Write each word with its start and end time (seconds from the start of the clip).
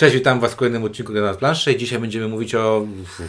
Cześć, 0.00 0.14
witam 0.14 0.40
Was 0.40 0.52
w 0.52 0.56
kolejnym 0.56 0.84
odcinku 0.84 1.12
na 1.12 1.34
planszy. 1.34 1.76
Dzisiaj 1.76 1.98
będziemy 1.98 2.28
mówić 2.28 2.54
o 2.54 2.86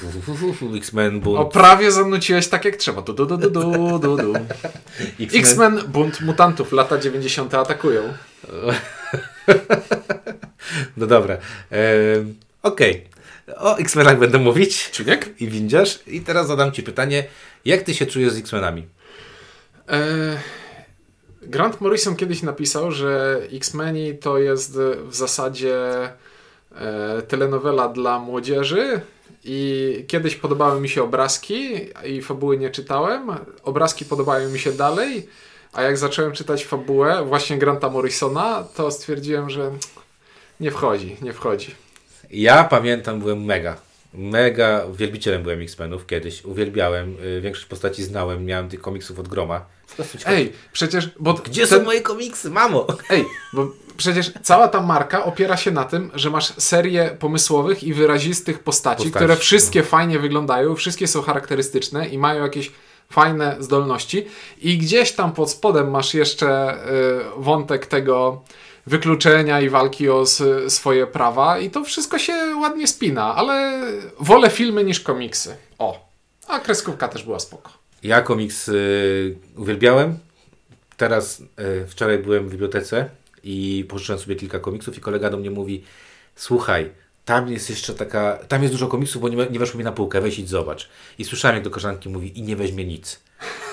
X-Men 0.77 1.19
Bunt. 1.19 1.39
O 1.39 1.45
prawie 1.45 1.91
zanuciłeś 1.91 2.47
tak 2.47 2.65
jak 2.65 2.75
trzeba. 2.75 3.01
Du, 3.01 3.13
du, 3.13 3.25
du, 3.25 3.37
du, 3.37 3.49
du, 3.99 4.17
du. 4.17 4.33
X-Men 5.39 5.81
Bunt 5.87 6.21
Mutantów, 6.21 6.71
lata 6.71 6.97
90. 6.97 7.53
atakują. 7.53 8.01
No 10.97 11.07
dobra. 11.07 11.37
E, 11.71 11.77
Okej. 12.63 13.05
O 13.57 13.77
X-Menach 13.77 14.19
będę 14.19 14.37
mówić. 14.37 14.91
Czuniek? 14.91 15.41
I 15.41 15.47
windziarz. 15.47 15.99
I 16.07 16.21
teraz 16.21 16.47
zadam 16.47 16.71
Ci 16.71 16.83
pytanie. 16.83 17.23
Jak 17.65 17.81
Ty 17.81 17.93
się 17.93 18.05
czujesz 18.05 18.33
z 18.33 18.37
X-Menami? 18.37 18.87
E, 19.89 19.99
Grant 21.41 21.81
Morrison 21.81 22.15
kiedyś 22.15 22.41
napisał, 22.41 22.91
że 22.91 23.41
X-Meni 23.53 24.17
to 24.17 24.37
jest 24.37 24.77
w 25.07 25.15
zasadzie 25.15 25.77
telenowela 27.27 27.89
dla 27.89 28.19
młodzieży 28.19 29.01
i 29.43 30.05
kiedyś 30.07 30.35
podobały 30.35 30.81
mi 30.81 30.89
się 30.89 31.03
obrazki 31.03 31.69
i 32.05 32.21
fabuły 32.21 32.57
nie 32.57 32.69
czytałem. 32.69 33.31
Obrazki 33.63 34.05
podobają 34.05 34.49
mi 34.49 34.59
się 34.59 34.71
dalej, 34.71 35.27
a 35.73 35.81
jak 35.81 35.97
zacząłem 35.97 36.31
czytać 36.31 36.65
fabułę 36.65 37.25
właśnie 37.25 37.57
Granta 37.57 37.89
Morrisona, 37.89 38.63
to 38.75 38.91
stwierdziłem, 38.91 39.49
że 39.49 39.71
nie 40.59 40.71
wchodzi, 40.71 41.17
nie 41.21 41.33
wchodzi. 41.33 41.75
Ja 42.29 42.63
pamiętam, 42.63 43.19
byłem 43.19 43.45
mega. 43.45 43.75
Mega 44.13 44.81
wielbicielem 44.93 45.43
byłem 45.43 45.61
X-Menów 45.61 46.05
kiedyś. 46.07 46.45
Uwielbiałem. 46.45 47.15
y, 47.37 47.41
Większość 47.41 47.67
postaci 47.67 48.03
znałem. 48.03 48.45
Miałem 48.45 48.69
tych 48.69 48.81
komiksów 48.81 49.19
od 49.19 49.27
groma. 49.27 49.65
Ej, 50.25 50.53
przecież... 50.71 51.09
Bo 51.19 51.33
Gdzie 51.33 51.67
ten- 51.67 51.79
są 51.79 51.85
moje 51.85 52.01
komiksy, 52.01 52.49
mamo? 52.49 52.87
Ej, 53.09 53.25
bo 53.53 53.67
przecież 53.97 54.31
cała 54.43 54.67
ta 54.67 54.81
marka 54.81 55.23
opiera 55.25 55.57
się 55.57 55.71
na 55.71 55.83
tym, 55.83 56.11
że 56.13 56.29
masz 56.29 56.45
serię 56.57 57.15
pomysłowych 57.19 57.83
i 57.83 57.93
wyrazistych 57.93 58.59
postaci, 58.59 58.95
Postaci, 58.97 59.11
które 59.11 59.33
no. 59.33 59.39
wszystkie 59.39 59.83
fajnie 59.83 60.19
wyglądają, 60.19 60.75
wszystkie 60.75 61.07
są 61.07 61.21
charakterystyczne 61.21 62.07
i 62.07 62.17
mają 62.17 62.43
jakieś 62.43 62.71
fajne 63.09 63.55
zdolności. 63.59 64.25
I 64.61 64.77
gdzieś 64.77 65.11
tam 65.11 65.33
pod 65.33 65.51
spodem 65.51 65.91
masz 65.91 66.13
jeszcze 66.13 66.73
y, 66.75 67.21
wątek 67.37 67.85
tego 67.85 68.41
wykluczenia 68.87 69.61
i 69.61 69.69
walki 69.69 70.09
o 70.09 70.25
swoje 70.67 71.07
prawa 71.07 71.59
i 71.59 71.69
to 71.69 71.83
wszystko 71.83 72.19
się 72.19 72.33
ładnie 72.61 72.87
spina, 72.87 73.35
ale 73.35 73.81
wolę 74.19 74.49
filmy 74.49 74.83
niż 74.83 74.99
komiksy. 74.99 75.55
O, 75.79 76.09
a 76.47 76.59
kreskówka 76.59 77.07
też 77.07 77.23
była 77.23 77.39
spoko. 77.39 77.71
Ja 78.03 78.21
komiks 78.21 78.67
y, 78.67 79.37
uwielbiałem. 79.57 80.19
Teraz 80.97 81.39
y, 81.39 81.87
wczoraj 81.87 82.17
byłem 82.19 82.47
w 82.47 82.51
bibliotece 82.51 83.09
i 83.43 83.85
pożyczyłem 83.89 84.21
sobie 84.21 84.35
kilka 84.35 84.59
komiksów 84.59 84.97
i 84.97 85.01
kolega 85.01 85.29
do 85.29 85.37
mnie 85.37 85.51
mówi 85.51 85.83
słuchaj, 86.35 86.89
tam 87.25 87.51
jest 87.51 87.69
jeszcze 87.69 87.93
taka, 87.93 88.37
tam 88.47 88.61
jest 88.61 88.73
dużo 88.73 88.87
komiksów, 88.87 89.21
bo 89.21 89.29
nie, 89.29 89.47
nie 89.51 89.59
weszło 89.59 89.77
mi 89.77 89.83
na 89.83 89.91
półkę, 89.91 90.21
weź 90.21 90.39
idź 90.39 90.49
zobacz. 90.49 90.89
I 91.17 91.25
słyszałem 91.25 91.55
jak 91.55 91.63
do 91.63 91.69
koleżanki 91.69 92.09
mówi 92.09 92.39
i 92.39 92.41
nie 92.41 92.55
weźmie 92.55 92.85
nic. 92.85 93.19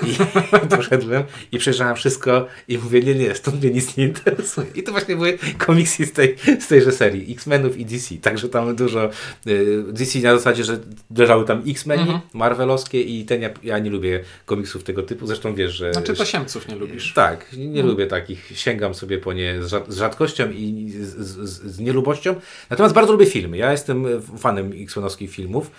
I 0.06 0.14
poszedłem 0.76 1.22
i 1.52 1.58
przejrzałem 1.58 1.96
wszystko 1.96 2.46
i 2.68 2.78
mówię, 2.78 3.00
nie, 3.02 3.14
nie, 3.14 3.34
stąd 3.34 3.62
mnie 3.62 3.70
nic 3.70 3.96
nie 3.96 4.04
interesuje. 4.04 4.66
I 4.74 4.82
to 4.82 4.92
właśnie 4.92 5.16
były 5.16 5.38
komiksy 5.58 6.06
z, 6.06 6.12
tej, 6.12 6.36
z 6.60 6.66
tejże 6.66 6.92
serii, 6.92 7.32
X-Menów 7.32 7.76
i 7.76 7.84
DC. 7.86 8.14
Także 8.14 8.48
tam 8.48 8.76
dużo 8.76 9.10
y, 9.46 9.84
DC 9.88 10.18
na 10.18 10.36
zasadzie, 10.36 10.64
że 10.64 10.78
leżały 11.16 11.44
tam 11.44 11.62
X-Meni, 11.66 12.02
Mhm. 12.02 12.20
Marvelowskie 12.32 13.02
i 13.02 13.24
ten, 13.24 13.42
ja, 13.42 13.50
ja 13.62 13.78
nie 13.78 13.90
lubię 13.90 14.24
komiksów 14.46 14.84
tego 14.84 15.02
typu, 15.02 15.26
zresztą 15.26 15.54
wiesz, 15.54 15.72
że... 15.72 15.92
Znaczy 15.92 16.14
tasiemców 16.14 16.68
nie 16.68 16.76
lubisz. 16.76 17.12
Tak, 17.14 17.52
nie, 17.52 17.66
nie 17.68 17.82
lubię 17.82 18.06
takich. 18.06 18.50
Sięgam 18.54 18.94
sobie 18.94 19.18
po 19.18 19.32
nie 19.32 19.62
z, 19.62 19.66
rzad- 19.66 19.90
z 19.92 19.96
rzadkością 19.98 20.50
i 20.50 20.90
z, 21.00 21.16
z, 21.16 21.48
z, 21.62 21.78
nielubością. 21.78 22.34
Natomiast 22.70 22.94
bardzo 22.94 23.12
lubię 23.12 23.26
filmy. 23.26 23.56
Ja 23.56 23.72
jestem 23.72 24.06
e, 24.06 24.20
fanem 24.38 24.72
X-Menowskich 24.74 25.30
filmów. 25.30 25.70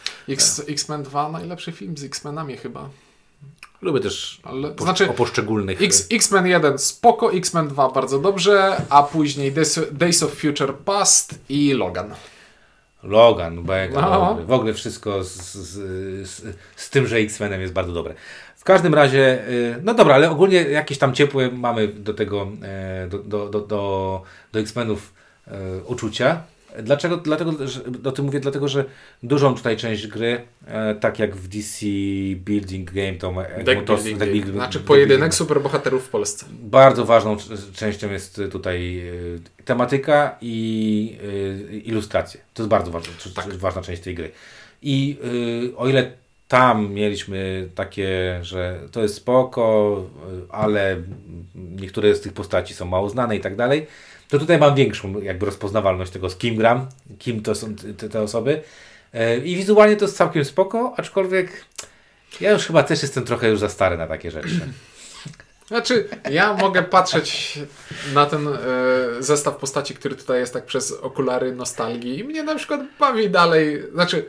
X-Men 0.68 1.04
2 1.04 1.32
najlepszy 1.32 1.72
film 1.72 1.98
z 1.98 2.04
X-Menami 2.04 2.58
chyba. 2.58 2.90
Lubię 3.82 4.00
też 4.00 4.40
Ale, 4.44 4.72
po, 4.72 4.84
znaczy 4.84 5.10
o 5.10 5.14
poszczególnych. 5.14 5.82
X, 5.82 6.08
X-Men 6.12 6.48
1 6.48 6.80
spoko, 6.80 7.34
X-Men 7.34 7.68
2 7.68 7.90
bardzo 7.90 8.20
dobrze, 8.20 8.82
a 8.90 9.04
później 9.04 9.52
Days, 9.52 9.80
Days 9.92 10.24
of 10.24 10.34
Future 10.34 10.74
Past 10.76 11.40
i 11.50 11.74
Logan. 11.74 12.16
Logan, 13.04 13.64
mega 13.64 14.02
No. 14.02 14.10
dobry. 14.30 14.46
W 14.46 14.52
ogóle 14.52 14.74
wszystko 14.74 15.24
z, 15.24 15.36
z, 15.54 15.78
z, 16.30 16.58
z 16.76 16.90
tym, 16.90 17.08
że 17.08 17.18
X-Menem 17.18 17.62
jest 17.62 17.74
bardzo 17.74 17.94
dobre. 17.94 18.14
W 18.56 18.64
każdym 18.64 18.94
razie, 18.94 19.48
y, 19.50 19.76
no 19.84 19.94
dobra, 19.94 20.16
ale 20.16 20.30
ogólnie 20.32 20.58
jakieś 20.62 20.98
tam 20.98 21.14
ciepłe 21.14 21.52
mamy 21.52 21.88
do 21.88 22.14
tego, 22.14 22.48
e, 22.64 23.08
do, 23.08 23.18
do, 23.20 23.50
do, 23.50 23.62
do, 24.52 24.60
X-Menów 24.60 25.14
uczucia. 25.86 26.42
Dlaczego? 26.84 27.18
Dlatego, 27.18 27.68
że, 27.68 27.82
o 28.04 28.12
tym 28.12 28.26
mówię, 28.26 28.40
dlatego, 28.40 28.68
że 28.68 28.86
dużą 29.24 29.56
tutaj 29.56 29.78
część 29.78 30.08
gry, 30.08 30.42
e, 30.68 30.96
tak 30.96 31.20
jak 31.20 31.36
w 31.36 31.48
DC 31.48 31.86
Building 32.36 32.92
Game, 32.92 33.14
to 33.14 33.32
ma- 33.32 33.44
Deck 33.44 33.84
to- 33.86 33.96
building, 33.96 34.18
deck 34.20 34.32
building- 34.32 34.52
znaczy 34.52 34.80
pojedynek 34.80 35.34
superbohaterów 35.34 36.06
w 36.06 36.10
Polsce. 36.10 36.46
Bardzo 36.62 37.06
ważną 37.06 37.38
częścią 37.74 38.12
jest 38.12 38.42
tutaj 38.52 39.00
y, 39.00 39.40
tematyka 39.66 40.38
i 40.42 41.18
y, 41.74 41.78
ilustracje. 41.80 42.40
To 42.54 42.64
jest 42.64 42.70
bardzo 42.70 42.92
ważna, 42.92 43.14
Tak. 43.36 43.54
ważna 43.54 43.82
część 43.82 44.02
tej 44.02 44.16
gry. 44.16 44.32
I 44.82 45.18
y, 45.72 45.78
o 45.78 45.88
ile 45.90 46.12
tam 46.48 46.94
mieliśmy 46.94 47.70
takie, 47.76 48.40
że 48.42 48.80
to 48.92 49.02
jest 49.02 49.16
spoko, 49.16 50.04
y, 50.34 50.52
ale 50.52 50.98
niektóre 51.56 52.16
z 52.16 52.22
tych 52.22 52.34
postaci 52.34 52.74
są 52.74 52.86
mało 52.86 53.10
znane 53.10 53.36
i 53.36 53.40
tak 53.40 53.56
dalej, 53.56 53.88
to 54.30 54.40
tutaj 54.40 54.60
mam 54.60 54.76
większą 54.76 55.22
jakby 55.22 55.46
rozpoznawalność 55.46 56.12
tego, 56.12 56.30
z 56.30 56.38
kim 56.38 56.56
gram, 56.56 56.88
kim 57.20 57.44
to 57.44 57.56
są 57.56 57.76
te, 57.76 58.10
te 58.10 58.22
osoby. 58.22 58.62
Y, 59.16 59.38
I 59.46 59.56
wizualnie 59.56 59.96
to 59.96 60.06
jest 60.06 60.18
całkiem 60.18 60.46
spoko, 60.46 60.94
aczkolwiek 60.98 61.66
ja 62.42 62.52
już 62.52 62.66
chyba 62.66 62.84
też 62.84 63.02
jestem 63.02 63.26
trochę 63.26 63.50
już 63.50 63.60
za 63.60 63.70
stary 63.70 63.98
na 63.98 64.08
takie 64.08 64.32
rzeczy. 64.32 64.60
Znaczy, 65.68 66.10
ja 66.32 66.54
mogę 66.54 66.84
patrzeć 66.84 67.60
na 68.14 68.26
ten 68.26 68.48
e, 68.48 68.58
zestaw 69.20 69.56
postaci, 69.56 69.96
który 69.96 70.16
tutaj 70.16 70.40
jest 70.40 70.54
tak 70.54 70.66
przez 70.66 70.92
okulary 70.92 71.56
nostalgii 71.56 72.20
i 72.20 72.24
mnie 72.24 72.44
na 72.44 72.56
przykład 72.56 72.82
bawi 73.00 73.30
dalej, 73.30 73.84
znaczy 73.94 74.26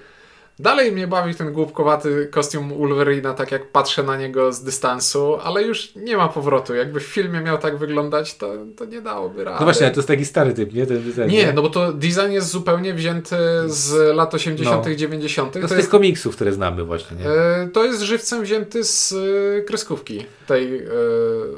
dalej 0.61 0.93
mnie 0.93 1.07
bawi 1.07 1.35
ten 1.35 1.53
głupkowaty 1.53 2.29
kostium 2.33 2.79
Wolverina, 2.79 3.35
tak 3.35 3.53
jak 3.53 3.67
patrzę 3.73 4.03
na 4.03 4.17
niego 4.17 4.53
z 4.53 4.65
dystansu, 4.65 5.37
ale 5.43 5.63
już 5.63 5.95
nie 5.97 6.17
ma 6.17 6.29
powrotu. 6.29 6.75
Jakby 6.75 7.01
w 7.01 7.03
filmie 7.07 7.41
miał 7.41 7.59
tak 7.59 7.79
wyglądać, 7.79 8.37
to, 8.37 8.53
to 8.77 8.85
nie 8.85 9.01
dałoby 9.03 9.45
rady. 9.45 9.57
No 9.61 9.65
właśnie, 9.67 9.87
ale 9.87 9.95
to 9.95 10.01
jest 10.01 10.09
taki 10.09 10.25
stary 10.25 10.53
typ, 10.55 10.73
nie? 10.75 10.87
Ten, 10.87 11.13
ten, 11.13 11.29
Nie, 11.31 11.53
no 11.53 11.63
bo 11.63 11.71
to 11.71 11.93
design 11.93 12.31
jest 12.31 12.49
zupełnie 12.49 12.95
wzięty 12.95 13.37
z 13.67 14.17
lat 14.17 14.35
80., 14.35 14.87
No. 14.87 14.95
90. 14.95 15.53
To 15.53 15.59
z 15.59 15.63
To 15.63 15.69
tych 15.69 15.79
jest, 15.79 15.91
komiksów, 15.91 16.35
które 16.35 16.53
znamy 16.53 16.85
właśnie, 16.85 17.17
nie? 17.17 17.27
e, 17.31 17.69
to 17.73 17.85
jest 17.85 18.01
żywcem 18.01 18.43
wzięty 18.43 18.85
z 18.85 19.13
e, 19.59 19.63
kreskówki 19.63 20.25
tej 20.47 20.79
e, 20.79 20.89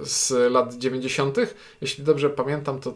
z 0.02 0.52
lat 0.52 0.74
90. 0.74 1.36
Jeśli 1.80 2.04
dobrze 2.04 2.30
pamiętam, 2.30 2.80
to 2.80 2.94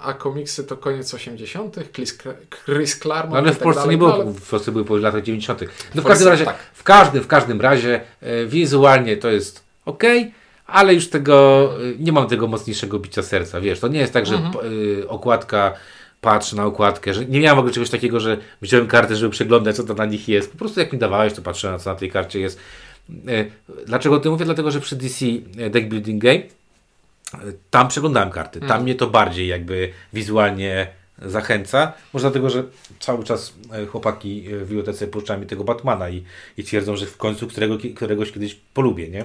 a 0.00 0.12
komiksy 0.12 0.64
to 0.64 0.76
koniec 0.76 1.14
80., 1.14 1.76
Chris, 1.92 2.18
Chris 2.64 2.98
Claremont 2.98 3.32
No 3.32 3.38
ale 3.38 3.50
w 3.52 3.54
tak 3.54 3.62
Polsce 3.62 3.80
dalej, 3.80 3.94
nie 3.96 3.98
było, 3.98 4.10
no, 4.10 4.14
ale 4.16 4.24
w 4.32 4.48
Polsce 4.50 4.72
były 4.72 4.84
po 4.84 4.96
latach 4.96 5.22
90. 5.22 5.45
No 5.94 6.02
w 6.02 6.04
Polsce 6.04 6.08
każdym 6.08 6.28
razie, 6.28 6.44
tak. 6.44 6.56
w 6.72 6.82
każdym, 6.82 7.22
w 7.22 7.26
każdym 7.26 7.60
razie 7.60 8.00
e, 8.20 8.46
wizualnie 8.46 9.16
to 9.16 9.30
jest 9.30 9.64
ok, 9.84 10.02
ale 10.66 10.94
już 10.94 11.10
tego, 11.10 11.68
e, 11.76 11.94
nie 11.98 12.12
mam 12.12 12.28
tego 12.28 12.46
mocniejszego 12.46 12.98
bicia 12.98 13.22
serca, 13.22 13.60
wiesz, 13.60 13.80
to 13.80 13.88
nie 13.88 13.98
jest 14.00 14.12
tak, 14.12 14.26
że 14.26 14.34
Mhm. 14.34 14.54
e, 15.02 15.08
okładka, 15.08 15.72
patrz 16.20 16.52
na 16.52 16.64
okładkę, 16.64 17.14
że 17.14 17.24
nie 17.24 17.40
miałem 17.40 17.56
w 17.56 17.58
ogóle 17.58 17.74
czegoś 17.74 17.90
takiego, 17.90 18.20
że 18.20 18.36
wziąłem 18.62 18.86
kartę, 18.86 19.16
żeby 19.16 19.30
przeglądać, 19.30 19.76
co 19.76 19.84
to 19.84 19.94
na 19.94 20.04
nich 20.04 20.28
jest. 20.28 20.52
Po 20.52 20.58
prostu 20.58 20.80
jak 20.80 20.92
mi 20.92 20.98
dawałeś, 20.98 21.32
to 21.32 21.42
patrzyłem, 21.42 21.78
co 21.78 21.90
na 21.90 21.96
tej 21.96 22.10
karcie 22.10 22.40
jest. 22.40 22.58
E, 23.28 23.44
Dlaczego 23.86 24.14
o 24.14 24.18
tym 24.18 24.32
mówię? 24.32 24.44
Dlatego, 24.44 24.70
że 24.70 24.80
przy 24.80 24.96
DC 24.96 25.26
Deck 25.70 25.88
Building 25.88 26.22
Game 26.22 26.40
tam 27.70 27.88
przeglądałem 27.88 28.30
karty. 28.30 28.60
Tam 28.60 28.82
mnie 28.82 28.94
to 28.94 29.06
bardziej 29.06 29.48
jakby 29.48 29.90
wizualnie 30.12 30.86
zachęca. 31.22 31.92
Może 32.12 32.22
dlatego, 32.22 32.50
że 32.50 32.64
cały 33.00 33.24
czas 33.24 33.52
e, 33.72 33.86
chłopaki 33.86 34.46
e, 34.52 34.56
w 34.58 34.68
bibliotece 34.68 35.06
puszczają 35.06 35.40
mi 35.40 35.46
tego 35.46 35.64
Batmana 35.64 36.10
i, 36.10 36.24
i 36.56 36.64
twierdzą, 36.64 36.96
że 36.96 37.06
w 37.06 37.16
końcu 37.16 37.46
którego, 37.46 37.78
któregoś 37.96 38.32
kiedyś 38.32 38.56
polubię, 38.74 39.08
nie? 39.08 39.24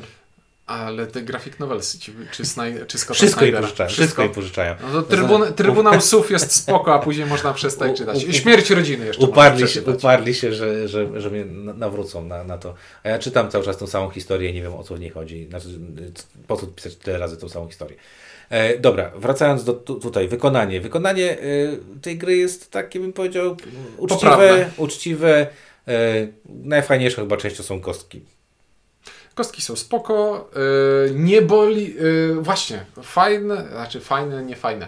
Ale 0.65 1.07
te 1.07 1.21
graphic 1.21 1.59
novelsy, 1.59 1.99
ci- 1.99 2.13
czy, 2.31 2.45
Snaj, 2.45 2.75
czy 2.87 2.97
Scotta 2.97 3.13
Wszystko 3.13 3.39
Snydera? 3.39 3.61
pożyczają. 3.61 3.89
Wszystko 3.89 4.21
jej 4.21 4.31
pożyczają. 4.31 4.75
No 4.81 4.91
to 4.91 5.03
trybun, 5.03 5.53
Trybunał 5.53 6.01
SUF 6.01 6.31
jest 6.31 6.51
spoko, 6.55 6.93
a 6.93 6.99
później 6.99 7.25
można 7.27 7.53
przestać 7.53 7.97
czytać. 7.97 8.23
I 8.23 8.33
śmierć 8.33 8.69
rodziny 8.69 9.05
jeszcze 9.05 9.25
Uparli 9.25 9.67
się, 9.67 9.81
uparli 9.81 10.33
się 10.35 10.53
że, 10.53 10.87
że, 10.87 11.21
że 11.21 11.29
mnie 11.29 11.45
na- 11.45 11.73
nawrócą 11.73 12.25
na, 12.25 12.43
na 12.43 12.57
to. 12.57 12.73
A 13.03 13.09
ja 13.09 13.19
czytam 13.19 13.49
cały 13.51 13.63
czas 13.65 13.77
tą 13.77 13.87
samą 13.87 14.09
historię 14.09 14.49
i 14.49 14.53
nie 14.53 14.61
wiem 14.61 14.73
o 14.75 14.83
co 14.83 14.95
w 14.95 14.99
niej 14.99 15.09
chodzi. 15.09 15.47
Znaczy, 15.49 15.67
po 16.47 16.57
co 16.57 16.67
pisać 16.67 16.95
tyle 16.95 17.17
razy 17.17 17.37
tą 17.37 17.49
samą 17.49 17.67
historię. 17.67 17.97
E, 18.51 18.79
dobra, 18.79 19.11
wracając 19.15 19.63
do 19.63 19.73
tu, 19.73 19.99
tutaj, 19.99 20.27
wykonanie. 20.27 20.81
Wykonanie 20.81 21.31
e, 21.31 21.41
tej 22.01 22.17
gry 22.17 22.37
jest 22.37 22.71
takie, 22.71 22.99
bym 22.99 23.13
powiedział, 23.13 23.57
uczciwe, 23.97 24.19
Poprawne. 24.19 24.69
uczciwe. 24.77 25.47
E, 25.87 26.27
najfajniejsze 26.45 27.21
chyba 27.21 27.37
częścią 27.37 27.63
są 27.63 27.81
kostki. 27.81 28.21
Kostki 29.35 29.61
są 29.61 29.75
spoko, 29.75 30.49
yy, 31.05 31.15
nie 31.15 31.41
boli, 31.41 31.95
właśnie, 32.39 32.85
fajne, 33.03 33.67
znaczy 33.71 33.99
fajne, 33.99 34.43
nie 34.43 34.55
fajne. 34.55 34.87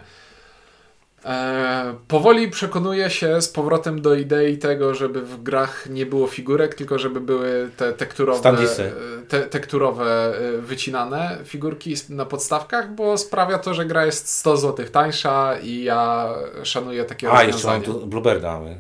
E, 1.26 1.96
powoli 2.08 2.48
przekonuję 2.50 3.10
się 3.10 3.42
z 3.42 3.50
powrotem 3.50 4.02
do 4.02 4.16
idei 4.16 4.58
tego, 4.58 4.96
żeby 4.96 5.22
w 5.22 5.44
grach 5.44 5.90
nie 5.90 6.06
było 6.06 6.28
figurek, 6.28 6.76
tylko 6.76 7.00
żeby 7.00 7.22
były 7.22 7.70
te 7.78 7.94
tekturowe, 7.94 8.40
Standisy. 8.40 8.92
te, 9.28 9.42
tekturowe 9.42 10.34
e, 10.58 10.62
wycinane 10.62 11.38
figurki 11.46 11.96
na 12.10 12.26
podstawkach, 12.26 12.96
bo 12.96 13.18
sprawia 13.18 13.60
to, 13.60 13.74
że 13.74 13.86
gra 13.86 14.06
jest 14.06 14.30
100 14.30 14.58
zł 14.58 14.86
tańsza 14.92 15.58
i 15.60 15.84
ja 15.84 16.30
szanuję 16.64 17.04
takie 17.06 17.32
A, 17.32 17.44
jeszcze 17.44 17.68
mam 17.68 17.76
rozwiązanie. 17.76 18.00
tu 18.02 18.08
Bluebirda 18.08 18.52
mamy. 18.60 18.76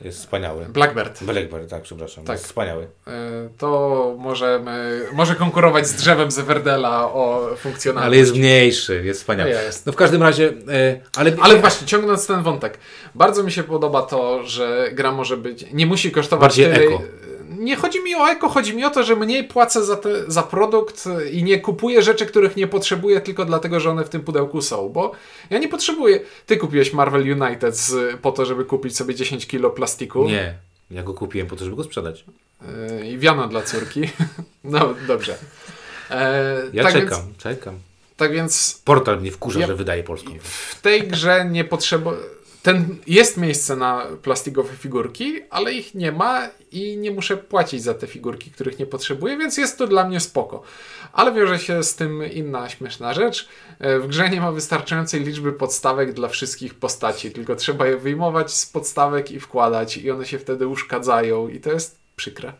Jest 0.00 0.18
wspaniały. 0.18 0.64
Blackbird. 0.64 1.24
Blackbird, 1.24 1.70
tak, 1.70 1.82
przepraszam. 1.82 2.24
Tak. 2.24 2.34
Jest 2.34 2.44
wspaniały. 2.46 2.86
E, 3.06 3.10
To 3.58 4.14
możemy, 4.18 5.00
może 5.12 5.34
konkurować 5.34 5.86
z 5.86 5.94
drzewem 5.94 6.30
z 6.30 6.38
Everdela 6.38 7.12
o 7.12 7.48
funkcjonalność. 7.56 8.06
Ale 8.06 8.16
jest 8.16 8.34
mniejszy, 8.34 9.02
jest 9.04 9.20
wspaniały. 9.20 9.50
No 9.50 9.60
jest. 9.60 9.86
No 9.86 9.92
w 9.92 9.96
każdym 9.96 10.22
razie, 10.22 10.48
e, 10.68 11.00
ale... 11.16 11.32
Ale 11.40 11.56
właśnie, 11.56 11.86
ciągnąc 11.86 12.26
ten 12.26 12.42
wątek, 12.42 12.78
bardzo 13.14 13.42
mi 13.42 13.52
się 13.52 13.62
podoba 13.62 14.02
to, 14.02 14.42
że 14.44 14.88
gra 14.92 15.12
może 15.12 15.36
być, 15.36 15.64
nie 15.72 15.86
musi 15.86 16.10
kosztować 16.10 16.48
Bardziej 16.48 16.64
tyle. 16.74 16.86
eko. 16.86 17.02
Nie 17.58 17.76
chodzi 17.76 18.02
mi 18.02 18.14
o 18.14 18.28
eko, 18.28 18.48
chodzi 18.48 18.76
mi 18.76 18.84
o 18.84 18.90
to, 18.90 19.04
że 19.04 19.16
mniej 19.16 19.44
płacę 19.44 19.84
za, 19.84 19.96
te, 19.96 20.30
za 20.30 20.42
produkt 20.42 21.04
i 21.32 21.44
nie 21.44 21.60
kupuję 21.60 22.02
rzeczy, 22.02 22.26
których 22.26 22.56
nie 22.56 22.66
potrzebuję 22.66 23.20
tylko 23.20 23.44
dlatego, 23.44 23.80
że 23.80 23.90
one 23.90 24.04
w 24.04 24.08
tym 24.08 24.20
pudełku 24.22 24.62
są, 24.62 24.88
bo 24.88 25.12
ja 25.50 25.58
nie 25.58 25.68
potrzebuję. 25.68 26.20
Ty 26.46 26.56
kupiłeś 26.56 26.92
Marvel 26.92 27.42
United 27.42 27.76
z, 27.76 28.20
po 28.20 28.32
to, 28.32 28.44
żeby 28.46 28.64
kupić 28.64 28.96
sobie 28.96 29.14
10 29.14 29.46
kilo 29.46 29.70
plastiku 29.70 30.24
Nie, 30.24 30.54
ja 30.90 31.02
go 31.02 31.14
kupiłem 31.14 31.46
po 31.48 31.56
to, 31.56 31.64
żeby 31.64 31.76
go 31.76 31.84
sprzedać. 31.84 32.24
yy, 33.00 33.06
i 33.10 33.18
wiano 33.18 33.48
dla 33.48 33.62
córki. 33.62 34.00
No 34.64 34.94
dobrze. 35.06 35.36
E, 36.10 36.62
Ja 36.72 36.82
tak 36.82 36.92
czekam, 36.92 37.20
Więc, 37.26 37.36
czekam. 37.38 37.78
tak 38.16 38.32
więc 38.32 38.80
Portal 38.84 39.20
mnie 39.20 39.30
wkurza, 39.30 39.60
Ja- 39.60 39.66
że 39.66 39.74
wydaje 39.76 40.02
polską. 40.04 40.30
w 40.42 40.80
tej 40.82 41.08
grze 41.08 41.44
nie 41.50 41.64
potrzebuję. 41.64 42.16
Ten 42.64 42.96
jest 43.06 43.36
miejsce 43.36 43.76
na 43.76 44.06
plastikowe 44.22 44.76
figurki, 44.76 45.40
ale 45.50 45.72
ich 45.72 45.94
nie 45.94 46.12
ma 46.12 46.48
i 46.72 46.96
nie 46.96 47.10
muszę 47.10 47.36
płacić 47.36 47.82
za 47.82 47.94
te 47.94 48.06
figurki, 48.06 48.50
których 48.50 48.78
nie 48.78 48.86
potrzebuję, 48.86 49.36
więc 49.38 49.56
jest 49.56 49.78
to 49.78 49.86
dla 49.86 50.08
mnie 50.08 50.20
spoko. 50.20 50.62
Ale 51.12 51.32
wiąże 51.32 51.58
się 51.58 51.82
z 51.82 51.94
tym 51.96 52.32
inna 52.32 52.68
śmieszna 52.68 53.14
rzecz. 53.14 53.48
E, 53.78 53.98
W 54.00 54.06
grze 54.06 54.30
nie 54.30 54.40
ma 54.40 54.52
wystarczającej 54.52 55.20
liczby 55.24 55.52
podstawek 55.52 56.12
dla 56.12 56.28
wszystkich 56.28 56.74
postaci, 56.74 57.30
tylko 57.30 57.56
trzeba 57.56 57.86
je 57.86 57.96
wyjmować 57.96 58.52
z 58.54 58.66
podstawek 58.66 59.30
i 59.30 59.40
wkładać, 59.40 59.96
i 59.96 60.10
one 60.10 60.26
się 60.26 60.38
wtedy 60.38 60.66
uszkadzają, 60.68 61.48
i 61.48 61.60
to 61.60 61.72
jest 61.72 61.98
przykre. 62.16 62.52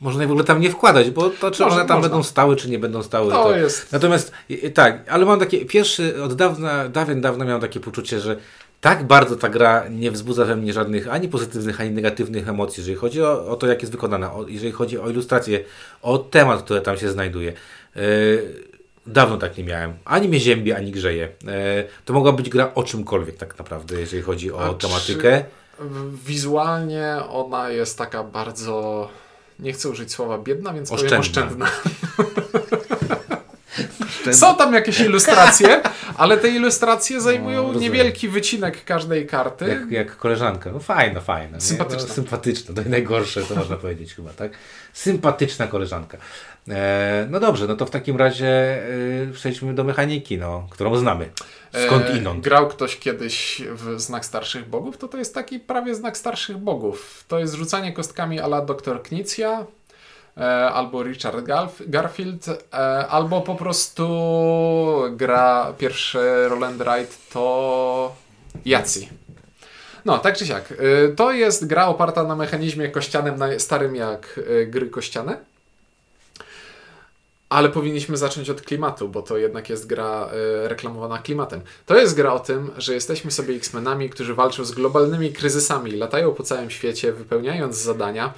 Można 0.00 0.22
je 0.22 0.28
w 0.28 0.30
ogóle 0.30 0.44
tam 0.46 0.60
nie 0.60 0.70
wkładać, 0.70 1.10
bo 1.10 1.30
to 1.30 1.50
czy 1.50 1.62
Można, 1.62 1.78
one 1.78 1.88
tam 1.88 1.96
można. 1.96 2.10
będą 2.10 2.22
stały, 2.22 2.56
czy 2.56 2.70
nie 2.70 2.78
będą 2.78 3.02
stały. 3.02 3.32
To 3.32 3.56
jest. 3.56 3.92
Natomiast 3.92 4.32
tak, 4.74 5.08
ale 5.08 5.24
mam 5.26 5.40
takie, 5.40 5.64
pierwszy, 5.64 6.22
od 6.22 6.34
dawna, 6.34 6.88
dawien 6.88 7.20
dawno 7.20 7.44
miałem 7.44 7.60
takie 7.60 7.80
poczucie, 7.80 8.20
że 8.20 8.36
tak 8.80 9.06
bardzo 9.06 9.36
ta 9.36 9.48
gra 9.48 9.88
nie 9.88 10.10
wzbudza 10.10 10.44
we 10.44 10.56
mnie 10.56 10.72
żadnych 10.72 11.08
ani 11.08 11.28
pozytywnych, 11.28 11.80
ani 11.80 11.90
negatywnych 11.90 12.48
emocji, 12.48 12.80
jeżeli 12.80 12.96
chodzi 12.96 13.22
o, 13.22 13.46
o 13.46 13.56
to, 13.56 13.66
jak 13.66 13.80
jest 13.80 13.92
wykonana, 13.92 14.32
o, 14.32 14.48
jeżeli 14.48 14.72
chodzi 14.72 14.98
o 14.98 15.10
ilustrację, 15.10 15.64
o 16.02 16.18
temat, 16.18 16.62
który 16.62 16.80
tam 16.80 16.98
się 16.98 17.10
znajduje. 17.10 17.52
Yy, 17.96 18.02
dawno 19.06 19.36
tak 19.36 19.58
nie 19.58 19.64
miałem. 19.64 19.92
Ani 20.04 20.28
mnie 20.28 20.40
ziębi, 20.40 20.72
ani 20.72 20.92
grzeje. 20.92 21.28
Yy, 21.44 21.50
to 22.04 22.12
mogła 22.12 22.32
być 22.32 22.48
gra 22.48 22.74
o 22.74 22.82
czymkolwiek 22.82 23.36
tak 23.36 23.58
naprawdę, 23.58 24.00
jeżeli 24.00 24.22
chodzi 24.22 24.52
o 24.52 24.60
A 24.60 24.74
tematykę. 24.74 25.44
Wizualnie 26.26 27.16
ona 27.30 27.70
jest 27.70 27.98
taka 27.98 28.24
bardzo. 28.24 29.08
Nie 29.58 29.72
chcę 29.72 29.88
użyć 29.88 30.12
słowa 30.12 30.38
biedna, 30.38 30.72
więc 30.72 30.90
powiem 30.90 31.20
Oszczędna. 31.20 31.70
Są 34.32 34.56
tam 34.56 34.74
jakieś 34.74 35.00
ilustracje, 35.10 35.82
ale 36.16 36.36
te 36.38 36.48
ilustracje 36.48 37.20
zajmują 37.20 37.56
rozumiem. 37.62 37.80
niewielki 37.82 38.28
wycinek 38.28 38.84
każdej 38.84 39.26
karty. 39.26 39.68
Jak, 39.68 39.90
jak 39.90 40.16
koleżanka. 40.16 40.70
No 40.72 40.78
fajna, 40.80 41.20
fajna. 41.20 41.60
Sympatyczna. 41.60 42.08
No, 42.08 42.14
sympatyczna, 42.14 42.74
to 42.74 42.82
najgorsze, 42.88 43.42
to 43.42 43.54
można 43.54 43.76
powiedzieć 43.76 44.14
chyba, 44.14 44.30
tak? 44.30 44.52
Sympatyczna 44.92 45.66
koleżanka. 45.66 46.18
E, 46.68 47.26
no 47.30 47.40
dobrze, 47.40 47.66
no 47.66 47.76
to 47.76 47.86
w 47.86 47.90
takim 47.90 48.16
razie 48.16 48.48
e, 48.48 49.32
przejdźmy 49.32 49.74
do 49.74 49.84
mechaniki, 49.84 50.38
no, 50.38 50.66
którą 50.70 50.96
znamy. 50.96 51.30
Skąd 51.86 52.06
E, 52.06 52.16
inąd? 52.18 52.44
Grał 52.44 52.68
ktoś 52.68 52.98
kiedyś 52.98 53.62
w 53.72 54.00
Znak 54.00 54.24
Starszych 54.24 54.68
Bogów, 54.68 54.96
to 54.98 55.08
to 55.08 55.18
jest 55.18 55.34
taki 55.34 55.60
prawie 55.60 55.94
Znak 55.94 56.16
Starszych 56.16 56.58
Bogów. 56.58 57.24
To 57.28 57.38
jest 57.38 57.54
rzucanie 57.54 57.92
kostkami 57.92 58.40
ala 58.40 58.60
Dr. 58.60 59.02
Knicja, 59.02 59.50
e, 59.60 59.64
albo 60.72 61.02
Richard 61.02 61.44
Garf- 61.46 61.82
Garfield, 61.86 62.48
e, 62.48 62.76
albo 63.08 63.40
po 63.40 63.54
prostu 63.54 64.06
gra 65.10 65.72
pierwszy 65.78 66.48
Roll 66.48 66.64
and 66.64 66.80
Ride 66.80 67.12
to 67.32 68.16
Jacji. 68.64 69.08
No, 70.04 70.18
tak 70.18 70.36
czy 70.36 70.46
siak. 70.46 70.72
E, 70.72 71.08
To 71.08 71.32
jest 71.32 71.66
gra 71.66 71.86
oparta 71.86 72.22
na 72.24 72.36
mechanizmie 72.36 72.88
kościanym, 72.88 73.34
starym 73.58 73.96
jak 73.96 74.40
e, 74.62 74.66
gry 74.66 74.90
kościane. 74.90 75.36
Ale 77.48 77.68
powinniśmy 77.68 78.16
zacząć 78.16 78.50
od 78.50 78.62
klimatu, 78.62 79.08
bo 79.08 79.22
to 79.22 79.38
jednak 79.38 79.70
jest 79.70 79.86
gra 79.86 80.28
e, 80.64 80.68
reklamowana 80.68 81.18
klimatem. 81.18 81.60
To 81.86 81.96
jest 81.96 82.14
gra 82.16 82.32
o 82.32 82.38
tym, 82.40 82.70
że 82.78 82.94
jesteśmy 82.94 83.30
sobie 83.30 83.54
X-Menami, 83.54 84.10
którzy 84.10 84.34
walczą 84.34 84.64
z 84.64 84.72
globalnymi 84.72 85.32
kryzysami, 85.32 85.92
latają 85.92 86.34
po 86.34 86.42
całym 86.42 86.70
świecie, 86.70 87.12
wypełniając 87.12 87.76
zadania, 87.76 88.32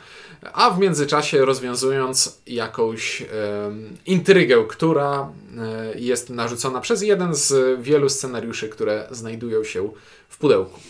a 0.53 0.71
w 0.71 0.79
międzyczasie 0.79 1.45
rozwiązując 1.45 2.39
jakąś 2.47 3.23
em, 3.23 3.97
intrygę, 4.07 4.65
która 4.69 5.33
e, 5.59 5.99
jest 5.99 6.31
narzucona 6.31 6.81
przez 6.81 7.03
jeden 7.03 7.35
z 7.35 7.81
wielu 7.83 8.09
scenariuszy, 8.09 8.69
które 8.69 9.07
znajdują 9.11 9.65
się 9.65 9.91
w 10.29 10.39
pudełku. 10.39 10.81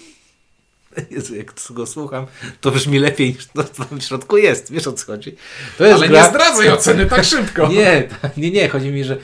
Jezu, 1.10 1.34
jak 1.34 1.52
go 1.70 1.86
słucham, 1.86 2.26
to 2.60 2.70
brzmi 2.70 2.98
lepiej 2.98 3.28
niż 3.34 3.46
to, 3.46 3.64
co 3.64 3.84
tam 3.84 4.00
w 4.00 4.04
środku 4.04 4.36
jest. 4.36 4.72
Wiesz 4.72 4.86
o 4.86 4.92
co 4.92 5.06
chodzi? 5.06 5.36
Ale 5.78 6.08
gra... 6.08 6.22
nie 6.22 6.28
zdradzaj 6.28 6.68
oceny 6.70 7.06
tak 7.06 7.24
szybko! 7.24 7.68
Nie, 7.68 8.08
nie, 8.36 8.50
nie, 8.50 8.68
chodzi 8.68 8.90
mi, 8.90 9.04
że 9.04 9.16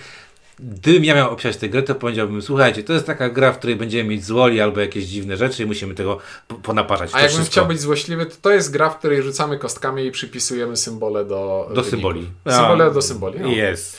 gdybym 0.59 1.05
ja 1.05 1.15
miał 1.15 1.31
opisać 1.31 1.57
tę 1.57 1.69
grę, 1.69 1.83
to 1.83 1.95
powiedziałbym, 1.95 2.43
słuchajcie, 2.43 2.83
to 2.83 2.93
jest 2.93 3.07
taka 3.07 3.29
gra, 3.29 3.53
w 3.53 3.59
której 3.59 3.77
będziemy 3.77 4.11
mieć 4.11 4.25
złoli 4.25 4.61
albo 4.61 4.81
jakieś 4.81 5.05
dziwne 5.05 5.37
rzeczy 5.37 5.63
i 5.63 5.67
musimy 5.67 5.95
tego 5.95 6.19
po- 6.49 6.55
ponaparzać. 6.55 7.11
A 7.13 7.21
jakbym 7.21 7.37
wszystko. 7.37 7.53
chciał 7.53 7.67
być 7.67 7.81
złośliwy, 7.81 8.27
to 8.27 8.37
to 8.43 8.51
jest 8.51 8.73
gra, 8.73 8.91
w 8.91 8.99
której 8.99 9.23
rzucamy 9.23 9.59
kostkami 9.59 10.05
i 10.07 10.11
przypisujemy 10.11 10.77
symbole 10.77 11.25
do 11.25 11.71
Do 11.75 11.85
symboli. 11.85 12.31
Symbole 12.49 12.85
A, 12.85 12.91
do 12.91 13.03
symboli. 13.03 13.41
No. 13.41 13.49
Jest. 13.49 13.99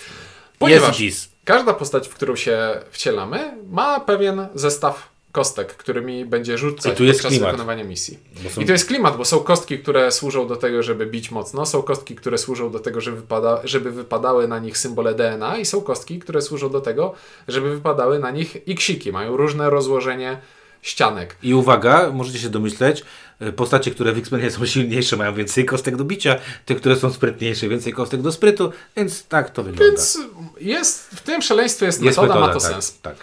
Ponieważ 0.59 1.00
Jest 1.00 1.31
każda 1.45 1.73
postać, 1.73 2.07
w 2.07 2.13
którą 2.13 2.35
się 2.35 2.59
wcielamy, 2.91 3.57
ma 3.69 4.00
pewien 4.00 4.47
zestaw 4.56 5.09
kostek, 5.31 5.76
którymi 5.76 6.26
będzie 6.26 6.58
rzucać 6.58 6.94
I 6.94 6.98
tu 6.98 7.04
jest 7.04 7.20
podczas 7.20 7.31
klimat. 7.31 7.52
wykonywania 7.52 7.84
misji. 7.84 8.20
Są 8.50 8.62
I 8.62 8.66
to 8.66 8.72
jest 8.72 8.88
klimat, 8.88 9.18
bo 9.18 9.26
są 9.26 9.40
kostki, 9.40 9.80
które 9.80 10.12
służą 10.12 10.48
do 10.48 10.56
tego, 10.56 10.83
żeby 10.83 11.06
bić 11.06 11.31
mocno, 11.31 11.66
są 11.66 11.81
kostki, 11.81 12.16
które 12.16 12.38
służą 12.38 12.71
do 12.71 12.80
tego, 12.80 13.02
żeby, 13.02 13.18
wypada, 13.18 13.62
żeby 13.64 13.92
wypadały 13.92 14.48
na 14.48 14.59
nich 14.59 14.78
symbole 14.78 15.14
DNA 15.16 15.57
i 15.57 15.66
są 15.66 15.81
kostki, 15.81 16.19
które 16.19 16.42
służą 16.42 16.69
do 16.69 16.81
tego, 16.81 17.14
żeby 17.48 17.76
wypadały 17.76 18.19
na 18.19 18.31
nich 18.31 18.68
iksiki. 18.68 19.12
Mają 19.12 19.38
różne 19.38 19.69
rozłożenie 19.69 20.38
ścianek. 20.81 21.36
I 21.44 21.54
uwaga, 21.54 22.12
możecie 22.14 22.40
się 22.40 22.50
domyśleć, 22.50 23.04
y, 23.42 23.52
postacie, 23.54 23.92
które 23.92 24.14
w 24.14 24.18
X-Menie 24.18 24.52
są 24.52 24.66
silniejsze, 24.66 25.18
mają 25.18 25.33
więcej 25.33 25.66
kostek 25.66 25.95
do 25.95 26.04
bicia, 26.04 26.36
te, 26.66 26.76
które 26.76 26.95
są 26.95 27.14
sprytniejsze, 27.14 27.68
więcej 27.68 27.94
kostek 27.94 28.21
do 28.21 28.31
sprytu, 28.31 28.71
więc 28.98 29.26
tak 29.26 29.50
to 29.50 29.64
wygląda. 29.64 29.86
Więc 29.86 30.19
jest, 30.62 31.09
w 31.09 31.21
tym 31.21 31.42
szaleństwie 31.42 31.86
jest, 31.86 32.04
Jest 32.04 32.18
metoda, 32.18 32.40
ma 32.40 32.54
to 32.54 32.59
tak, 32.59 32.71
sens. 32.71 32.98
Tak. 33.02 33.16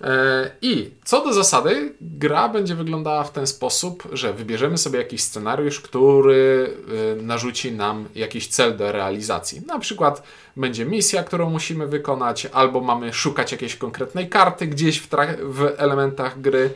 E, 0.00 0.50
I 0.62 0.90
co 1.04 1.24
do 1.24 1.32
zasady, 1.32 1.94
gra 2.00 2.48
będzie 2.48 2.74
wyglądała 2.74 3.24
w 3.24 3.32
ten 3.32 3.46
sposób, 3.46 4.08
że 4.12 4.32
wybierzemy 4.32 4.78
sobie 4.78 4.98
jakiś 4.98 5.22
scenariusz, 5.22 5.80
który 5.80 6.70
y, 7.18 7.22
narzuci 7.22 7.72
nam 7.72 8.08
jakiś 8.14 8.48
cel 8.48 8.76
do 8.76 8.92
realizacji. 8.92 9.62
Na 9.66 9.78
przykład 9.78 10.22
będzie 10.56 10.84
misja, 10.84 11.24
którą 11.24 11.50
musimy 11.50 11.86
wykonać, 11.86 12.46
albo 12.52 12.80
mamy 12.80 13.12
szukać 13.12 13.52
jakiejś 13.52 13.76
konkretnej 13.76 14.28
karty 14.28 14.66
gdzieś 14.66 15.00
w, 15.00 15.08
w 15.42 15.72
elementach 15.76 16.40
gry. 16.40 16.70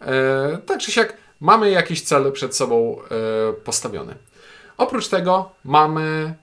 E, 0.00 0.58
tak 0.66 0.78
czy 0.78 0.92
siak, 0.92 1.16
mamy 1.40 1.70
jakiś 1.70 2.02
cel 2.02 2.32
przed 2.32 2.56
sobą 2.56 2.96
e, 3.00 3.52
postawiony. 3.52 4.14
Oprócz 4.76 5.08
tego 5.08 5.50
mamy 5.64 6.34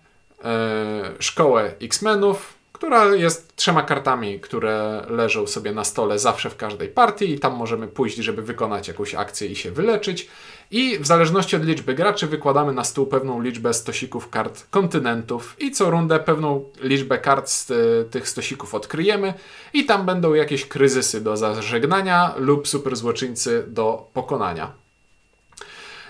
e, 0.44 1.01
szkołę 1.20 1.72
X-Menów, 1.82 2.53
która 2.75 3.15
jest 3.15 3.55
trzema 3.55 3.84
kartami, 3.84 4.39
które 4.39 5.05
leżą 5.10 5.48
sobie 5.48 5.72
na 5.72 5.84
stole 5.84 6.20
zawsze 6.20 6.50
w 6.50 6.55
każdej 6.55 6.88
partii 6.88 7.32
i 7.32 7.39
tam 7.39 7.55
możemy 7.55 7.88
pójść, 7.88 8.17
żeby 8.17 8.41
wykonać 8.41 8.88
jakąś 8.88 9.15
akcję 9.15 9.48
i 9.48 9.55
się 9.55 9.72
wyleczyć. 9.72 10.27
I 10.72 11.00
w 11.00 11.08
zależności 11.08 11.55
od 11.55 11.65
liczby 11.65 11.94
graczy 11.94 12.27
wykładamy 12.27 12.74
na 12.74 12.84
stół 12.84 13.05
pewną 13.05 13.41
liczbę 13.41 13.74
stosików 13.74 14.29
kart 14.29 14.67
kontynentów 14.70 15.55
i 15.60 15.72
co 15.72 15.89
rundę 15.89 16.20
pewną 16.20 16.63
liczbę 16.82 17.17
kart 17.17 17.50
z 17.50 17.72
y, 17.72 18.05
tych 18.12 18.29
stosików 18.29 18.75
odkryjemy 18.75 19.34
i 19.74 19.86
tam 19.86 20.05
będą 20.05 20.34
jakieś 20.34 20.65
kryzysy 20.65 21.22
do 21.22 21.38
zażegnania 21.38 22.34
lub 22.38 22.67
super 22.67 22.96
złoczyńcy 22.96 23.65
do 23.67 24.08
pokonania. 24.13 24.72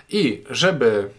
I 0.10 0.43
żeby 0.50 0.86
e, 0.95 1.10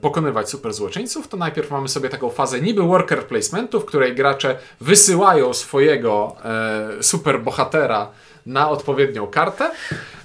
pokonywać 0.00 0.50
super 0.50 0.72
złoczyńców, 0.72 1.28
to 1.28 1.36
najpierw 1.36 1.70
mamy 1.70 1.88
sobie 1.88 2.08
taką 2.08 2.30
fazę 2.30 2.60
niby 2.60 2.82
worker 2.82 3.26
placementu, 3.26 3.80
w 3.80 3.84
której 3.84 4.14
gracze 4.14 4.58
wysyłają 4.80 5.54
swojego 5.54 6.36
e, 6.44 7.02
super 7.02 7.40
bohatera 7.42 8.10
na 8.46 8.70
odpowiednią 8.70 9.26
kartę. 9.26 9.70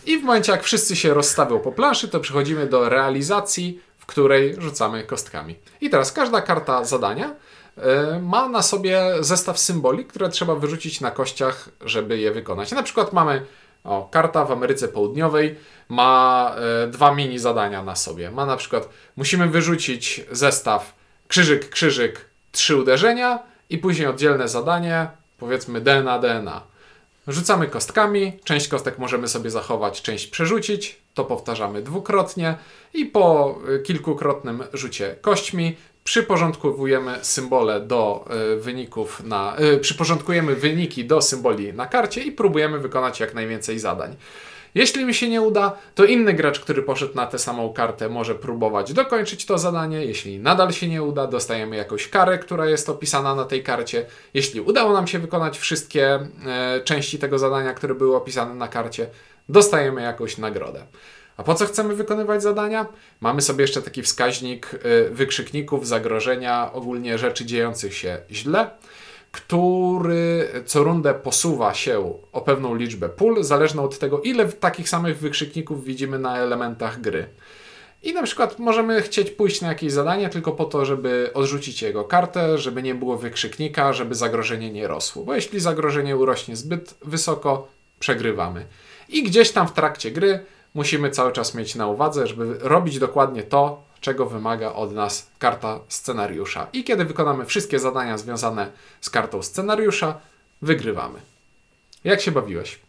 I 0.06 0.18
w 0.18 0.24
momencie, 0.24 0.52
jak 0.52 0.64
wszyscy 0.64 0.96
się 0.96 1.14
rozstawią 1.14 1.60
po 1.60 1.72
planszy, 1.72 2.08
to 2.08 2.20
przechodzimy 2.20 2.68
do 2.68 2.90
realizacji, 2.90 3.82
w 3.98 4.06
której 4.06 4.56
rzucamy 4.62 5.04
kostkami. 5.04 5.56
I 5.82 5.90
teraz 5.90 6.12
każda 6.12 6.42
karta 6.42 6.84
zadania 6.84 7.36
e, 7.78 8.20
ma 8.20 8.50
na 8.50 8.62
sobie 8.62 9.04
zestaw 9.20 9.60
symboli, 9.60 10.06
które 10.06 10.30
trzeba 10.30 10.56
wyrzucić 10.56 11.02
na 11.02 11.12
kościach, 11.12 11.70
żeby 11.82 12.18
je 12.18 12.32
wykonać. 12.32 12.72
Na 12.72 12.84
przykład 12.84 13.14
mamy 13.14 13.46
o, 13.84 14.10
karta 14.12 14.46
w 14.46 14.52
Ameryce 14.52 14.88
Południowej, 14.88 15.56
ma 15.90 16.56
e, 16.84 16.88
dwa 16.88 17.16
mini 17.16 17.40
zadania 17.40 17.84
na 17.84 17.96
sobie. 17.96 18.32
Ma 18.32 18.46
na 18.46 18.58
przykład, 18.58 18.90
musimy 19.16 19.48
wyrzucić 19.48 20.22
zestaw 20.32 20.96
krzyżyk, 21.28 21.70
krzyżyk, 21.70 22.26
trzy 22.52 22.76
uderzenia 22.78 23.40
i 23.70 23.78
później 23.78 24.08
oddzielne 24.08 24.48
zadanie, 24.48 25.08
powiedzmy 25.38 25.82
DNA, 25.82 26.20
DNA. 26.20 26.62
Rzucamy 27.28 27.68
kostkami, 27.68 28.40
część 28.44 28.68
kostek 28.68 29.00
możemy 29.00 29.28
sobie 29.28 29.50
zachować, 29.50 30.02
część 30.02 30.28
przerzucić, 30.28 31.02
to 31.14 31.26
powtarzamy 31.26 31.82
dwukrotnie 31.82 32.56
i 32.94 33.06
po 33.06 33.56
y, 33.70 33.80
kilkukrotnym 33.80 34.64
rzucie 34.74 35.16
kośćmi 35.22 35.76
przyporządkowujemy 36.04 37.20
symbole 37.22 37.80
do 37.80 38.26
y, 38.56 38.60
wyników 38.60 39.24
na, 39.24 39.58
y, 39.60 39.78
przyporządkujemy 39.78 40.56
wyniki 40.56 41.06
do 41.06 41.22
symboli 41.22 41.74
na 41.74 41.86
karcie 41.86 42.22
i 42.22 42.32
próbujemy 42.32 42.80
wykonać 42.80 43.20
jak 43.20 43.34
najwięcej 43.34 43.80
zadań. 43.80 44.16
Jeśli 44.76 45.06
mi 45.06 45.14
się 45.14 45.30
nie 45.30 45.42
uda, 45.42 45.78
to 45.96 46.06
inny 46.06 46.34
gracz, 46.34 46.60
który 46.60 46.84
poszedł 46.84 47.16
na 47.16 47.28
tę 47.28 47.40
samą 47.40 47.74
kartę, 47.74 48.10
może 48.10 48.36
próbować 48.36 48.94
dokończyć 48.94 49.46
to 49.46 49.58
zadanie. 49.58 50.06
Jeśli 50.06 50.40
nadal 50.40 50.72
się 50.72 50.88
nie 50.88 51.04
uda, 51.04 51.28
dostajemy 51.28 51.76
jakąś 51.76 52.08
karę, 52.08 52.40
która 52.40 52.66
jest 52.66 52.90
opisana 52.90 53.36
na 53.36 53.46
tej 53.46 53.64
karcie. 53.64 54.06
Jeśli 54.34 54.62
udało 54.62 54.94
nam 54.94 55.08
się 55.08 55.20
wykonać 55.20 55.60
wszystkie 55.60 56.20
e, 56.46 56.82
części 56.84 57.20
tego 57.20 57.40
zadania, 57.40 57.74
które 57.74 57.96
były 57.96 58.16
opisane 58.16 58.56
na 58.56 58.68
karcie, 58.68 59.08
dostajemy 59.50 60.02
jakąś 60.02 60.38
nagrodę. 60.38 60.86
A 61.42 61.44
po 61.44 61.56
co 61.56 61.66
chcemy 61.66 61.96
wykonywać 61.96 62.44
zadania? 62.44 62.86
Mamy 63.22 63.42
sobie 63.42 63.62
jeszcze 63.62 63.82
taki 63.82 64.02
wskaźnik 64.02 64.72
e, 64.74 65.10
wykrzykników, 65.10 65.88
zagrożenia, 65.88 66.74
ogólnie 66.74 67.18
rzeczy 67.18 67.46
dziejących 67.46 67.94
się 67.94 68.18
źle 68.32 68.70
który 69.32 70.50
co 70.66 70.84
rundę 70.84 71.14
posuwa 71.14 71.74
się 71.74 72.14
o 72.32 72.42
pewną 72.42 72.76
liczbę 72.76 73.10
pól, 73.10 73.44
zależną 73.44 73.84
od 73.84 74.00
tego, 74.00 74.22
ile 74.22 74.46
takich 74.46 74.90
samych 74.90 75.18
wykrzykników 75.18 75.86
widzimy 75.86 76.20
na 76.20 76.38
elementach 76.38 77.02
gry. 77.02 77.28
I 78.04 78.14
na 78.14 78.24
przykład 78.24 78.60
możemy 78.60 79.02
chcieć 79.02 79.32
pójść 79.32 79.62
na 79.62 79.68
jakieś 79.68 79.92
zadanie 79.92 80.30
tylko 80.30 80.52
po 80.52 80.66
to, 80.66 80.86
żeby 80.86 81.32
odrzucić 81.34 81.82
jego 81.82 82.04
kartę, 82.04 82.58
żeby 82.58 82.84
nie 82.84 82.96
było 82.96 83.18
wykrzyknika, 83.18 83.94
żeby 83.94 84.16
zagrożenie 84.16 84.72
nie 84.72 84.88
rosło. 84.88 85.24
Bo 85.24 85.36
jeśli 85.36 85.60
zagrożenie 85.60 86.18
urośnie 86.18 86.56
zbyt 86.56 86.96
wysoko, 87.02 87.68
przegrywamy. 88.00 88.66
I 89.10 89.24
gdzieś 89.24 89.52
tam 89.52 89.68
w 89.68 89.74
trakcie 89.74 90.12
gry 90.12 90.46
musimy 90.74 91.10
cały 91.10 91.32
czas 91.32 91.56
mieć 91.56 91.76
na 91.76 91.88
uwadze, 91.88 92.28
żeby 92.28 92.58
robić 92.60 93.00
dokładnie 93.00 93.44
to, 93.44 93.84
czego 94.02 94.26
wymaga 94.26 94.74
od 94.74 94.94
nas 94.94 95.28
karta 95.40 95.80
scenariusza. 95.88 96.68
I 96.74 96.84
kiedy 96.84 97.06
wykonamy 97.06 97.46
wszystkie 97.46 97.80
zadania 97.80 98.18
związane 98.18 98.72
z 99.02 99.10
kartą 99.10 99.42
scenariusza, 99.42 100.18
wygrywamy. 100.62 101.20
Jak 102.04 102.22
się 102.22 102.32
bawiłeś? 102.32 102.80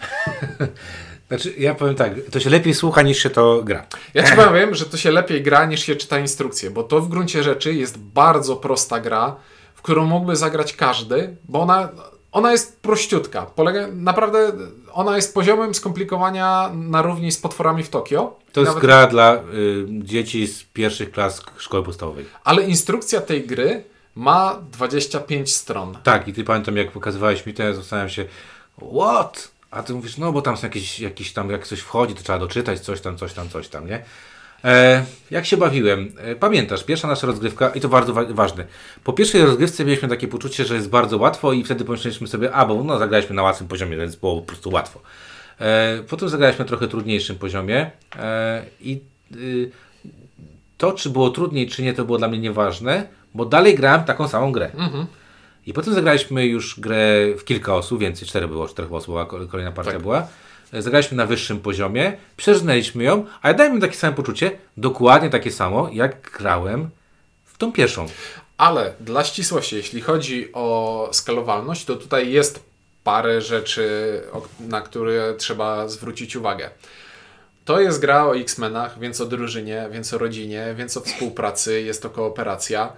Znaczy, 1.28 1.54
ja 1.58 1.74
powiem 1.74 1.94
tak, 1.94 2.12
to 2.30 2.40
się 2.40 2.50
lepiej 2.50 2.74
słucha 2.74 3.02
niż 3.02 3.18
się 3.18 3.30
to 3.30 3.62
gra. 3.64 3.86
Ja 4.14 4.30
ci 4.30 4.36
powiem, 4.36 4.74
że 4.74 4.84
to 4.84 4.96
się 4.96 5.10
lepiej 5.10 5.42
gra 5.42 5.64
niż 5.64 5.80
się 5.80 5.96
czyta 5.96 6.18
instrukcję, 6.18 6.70
bo 6.70 6.82
to 6.82 7.00
w 7.00 7.08
gruncie 7.08 7.42
rzeczy 7.42 7.74
jest 7.74 7.98
bardzo 7.98 8.56
prosta 8.56 9.00
gra, 9.00 9.36
w 9.74 9.82
którą 9.82 10.04
mógłby 10.04 10.36
zagrać 10.36 10.72
każdy, 10.72 11.36
bo 11.48 11.60
ona 11.60 11.88
ona 12.36 12.52
jest 12.52 12.80
prościutka. 12.82 13.46
Polega, 13.46 13.86
naprawdę 13.92 14.52
ona 14.92 15.16
jest 15.16 15.34
poziomem 15.34 15.74
skomplikowania 15.74 16.70
na 16.74 17.02
równi 17.02 17.32
z 17.32 17.38
potworami 17.38 17.82
w 17.82 17.88
Tokio. 17.88 18.38
To 18.52 18.60
jest 18.60 18.68
Nawet... 18.68 18.82
gra 18.82 19.06
dla 19.06 19.34
y, 19.34 19.40
dzieci 19.88 20.46
z 20.46 20.62
pierwszych 20.62 21.10
klas 21.10 21.42
szkoły 21.58 21.82
podstawowej. 21.82 22.24
Ale 22.44 22.62
instrukcja 22.62 23.20
tej 23.20 23.46
gry 23.46 23.84
ma 24.14 24.58
25 24.72 25.54
stron. 25.54 25.98
Tak, 26.02 26.28
i 26.28 26.32
ty 26.32 26.44
pamiętam, 26.44 26.76
jak 26.76 26.92
pokazywałeś 26.92 27.46
mi 27.46 27.54
to, 27.54 27.62
ja 27.62 27.74
zastanawiam 27.74 28.10
się, 28.10 28.24
what? 28.94 29.50
A 29.70 29.82
ty 29.82 29.94
mówisz, 29.94 30.18
no 30.18 30.32
bo 30.32 30.42
tam 30.42 30.56
są 30.56 30.66
jakieś, 30.66 31.00
jakieś 31.00 31.32
tam, 31.32 31.50
jak 31.50 31.66
coś 31.66 31.80
wchodzi, 31.80 32.14
to 32.14 32.22
trzeba 32.22 32.38
doczytać, 32.38 32.80
coś 32.80 33.00
tam, 33.00 33.18
coś 33.18 33.32
tam, 33.32 33.48
coś 33.48 33.68
tam, 33.68 33.86
nie? 33.86 34.04
E, 34.64 35.04
jak 35.30 35.46
się 35.46 35.56
bawiłem? 35.56 36.12
E, 36.18 36.36
pamiętasz, 36.36 36.84
pierwsza 36.84 37.08
nasza 37.08 37.26
rozgrywka, 37.26 37.68
i 37.68 37.80
to 37.80 37.88
bardzo 37.88 38.14
wa 38.14 38.24
ważne. 38.24 38.66
Po 39.04 39.12
pierwszej 39.12 39.42
rozgrywce 39.42 39.84
mieliśmy 39.84 40.08
takie 40.08 40.28
poczucie, 40.28 40.64
że 40.64 40.74
jest 40.74 40.88
bardzo 40.88 41.18
łatwo, 41.18 41.52
i 41.52 41.64
wtedy 41.64 41.84
pomyśleliśmy 41.84 42.26
sobie, 42.26 42.52
a 42.52 42.66
bo 42.66 42.84
no, 42.84 42.98
zagraliśmy 42.98 43.36
na 43.36 43.42
łatwym 43.42 43.68
poziomie, 43.68 43.96
więc 43.96 44.16
było 44.16 44.36
po 44.36 44.46
prostu 44.46 44.70
łatwo. 44.70 45.00
E, 45.60 46.02
potem 46.08 46.28
zagraliśmy 46.28 46.64
na 46.64 46.68
trochę 46.68 46.88
trudniejszym 46.88 47.36
poziomie, 47.36 47.90
e, 48.18 48.62
i 48.80 49.00
y, 49.36 49.70
to, 50.78 50.92
czy 50.92 51.10
było 51.10 51.30
trudniej, 51.30 51.68
czy 51.68 51.82
nie, 51.82 51.94
to 51.94 52.04
było 52.04 52.18
dla 52.18 52.28
mnie 52.28 52.38
nieważne, 52.38 53.06
bo 53.34 53.44
dalej 53.44 53.74
grałem 53.74 54.04
taką 54.04 54.28
samą 54.28 54.52
grę. 54.52 54.70
Mhm. 54.74 55.06
I 55.66 55.72
potem 55.72 55.94
zagraliśmy 55.94 56.46
już 56.46 56.80
grę 56.80 57.26
w 57.38 57.44
kilka 57.44 57.74
osób, 57.74 58.00
więcej, 58.00 58.28
cztery 58.28 58.48
było, 58.48 58.68
czterech 58.68 58.92
osób, 58.92 59.14
kolejna 59.50 59.72
partia 59.72 59.92
tak. 59.92 60.02
była 60.02 60.28
zagraliśmy 60.72 61.16
na 61.16 61.26
wyższym 61.26 61.60
poziomie, 61.60 62.16
przeżnęliśmy 62.36 63.04
ją, 63.04 63.26
ale 63.42 63.54
dajmy 63.54 63.74
mi 63.74 63.80
takie 63.80 63.96
samo 63.96 64.16
poczucie, 64.16 64.50
dokładnie 64.76 65.30
takie 65.30 65.50
samo, 65.50 65.88
jak 65.92 66.30
grałem 66.30 66.90
w 67.44 67.58
tą 67.58 67.72
pierwszą. 67.72 68.06
Ale 68.56 68.94
dla 69.00 69.24
ścisłości, 69.24 69.76
jeśli 69.76 70.00
chodzi 70.00 70.52
o 70.52 71.08
skalowalność, 71.12 71.84
to 71.84 71.96
tutaj 71.96 72.32
jest 72.32 72.64
parę 73.04 73.40
rzeczy, 73.40 74.20
na 74.60 74.80
które 74.80 75.34
trzeba 75.38 75.88
zwrócić 75.88 76.36
uwagę. 76.36 76.70
To 77.64 77.80
jest 77.80 78.00
gra 78.00 78.26
o 78.26 78.36
X-Menach, 78.36 78.98
więc 78.98 79.20
o 79.20 79.26
drużynie, 79.26 79.88
więc 79.92 80.14
o 80.14 80.18
rodzinie, 80.18 80.74
więc 80.76 80.96
o 80.96 81.00
współpracy, 81.00 81.82
jest 81.82 82.02
to 82.02 82.10
kooperacja. 82.10 82.92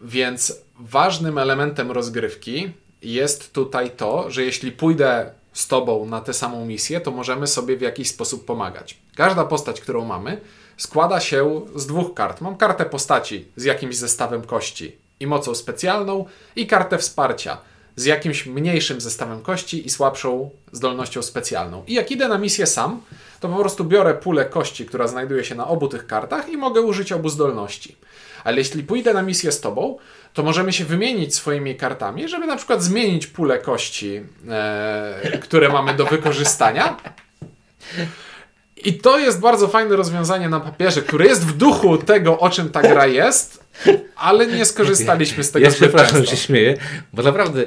Więc 0.00 0.60
ważnym 0.78 1.38
elementem 1.38 1.90
rozgrywki 1.90 2.72
jest 3.02 3.52
tutaj 3.52 3.90
to, 3.90 4.30
że 4.30 4.44
jeśli 4.44 4.72
pójdę 4.72 5.30
z 5.52 5.68
Tobą 5.68 6.06
na 6.06 6.20
tę 6.20 6.34
samą 6.34 6.64
misję, 6.64 7.00
to 7.00 7.10
możemy 7.10 7.46
sobie 7.46 7.76
w 7.76 7.80
jakiś 7.80 8.08
sposób 8.08 8.44
pomagać. 8.44 8.98
Każda 9.16 9.44
postać, 9.44 9.80
którą 9.80 10.04
mamy, 10.04 10.40
składa 10.76 11.20
się 11.20 11.60
z 11.74 11.86
dwóch 11.86 12.14
kart. 12.14 12.40
Mam 12.40 12.56
kartę 12.56 12.84
postaci 12.84 13.48
z 13.56 13.64
jakimś 13.64 13.96
zestawem 13.96 14.42
kości 14.42 14.96
i 15.20 15.26
mocą 15.26 15.54
specjalną, 15.54 16.24
i 16.56 16.66
kartę 16.66 16.98
wsparcia 16.98 17.58
z 18.00 18.04
jakimś 18.04 18.46
mniejszym 18.46 19.00
zestawem 19.00 19.42
kości 19.42 19.86
i 19.86 19.90
słabszą 19.90 20.50
zdolnością 20.72 21.22
specjalną. 21.22 21.84
I 21.86 21.94
jak 21.94 22.10
idę 22.10 22.28
na 22.28 22.38
misję 22.38 22.66
sam, 22.66 23.02
to 23.40 23.48
po 23.48 23.56
prostu 23.56 23.84
biorę 23.84 24.14
pulę 24.14 24.44
kości, 24.44 24.86
która 24.86 25.08
znajduje 25.08 25.44
się 25.44 25.54
na 25.54 25.68
obu 25.68 25.88
tych 25.88 26.06
kartach 26.06 26.48
i 26.48 26.56
mogę 26.56 26.80
użyć 26.80 27.12
obu 27.12 27.28
zdolności. 27.28 27.96
Ale 28.44 28.58
jeśli 28.58 28.82
pójdę 28.82 29.14
na 29.14 29.22
misję 29.22 29.52
z 29.52 29.60
tobą, 29.60 29.98
to 30.34 30.42
możemy 30.42 30.72
się 30.72 30.84
wymienić 30.84 31.34
swoimi 31.34 31.76
kartami, 31.76 32.28
żeby 32.28 32.46
na 32.46 32.56
przykład 32.56 32.82
zmienić 32.82 33.26
pulę 33.26 33.58
kości, 33.58 34.22
e, 34.48 35.38
które 35.42 35.68
mamy 35.68 35.94
do 35.94 36.06
wykorzystania. 36.06 36.96
I 38.84 38.92
to 38.92 39.18
jest 39.18 39.40
bardzo 39.40 39.68
fajne 39.68 39.96
rozwiązanie 39.96 40.48
na 40.48 40.60
papierze, 40.60 41.02
które 41.02 41.26
jest 41.26 41.46
w 41.46 41.56
duchu 41.56 41.98
tego, 41.98 42.38
o 42.38 42.50
czym 42.50 42.70
ta 42.70 42.82
gra 42.82 43.06
jest, 43.06 43.64
ale 44.16 44.46
nie 44.46 44.64
skorzystaliśmy 44.64 45.44
z 45.44 45.50
tego 45.50 45.66
Ja 45.66 45.72
przepraszam, 45.72 46.26
się 46.26 46.36
śmieję, 46.36 46.76
bo 47.12 47.22
naprawdę 47.22 47.64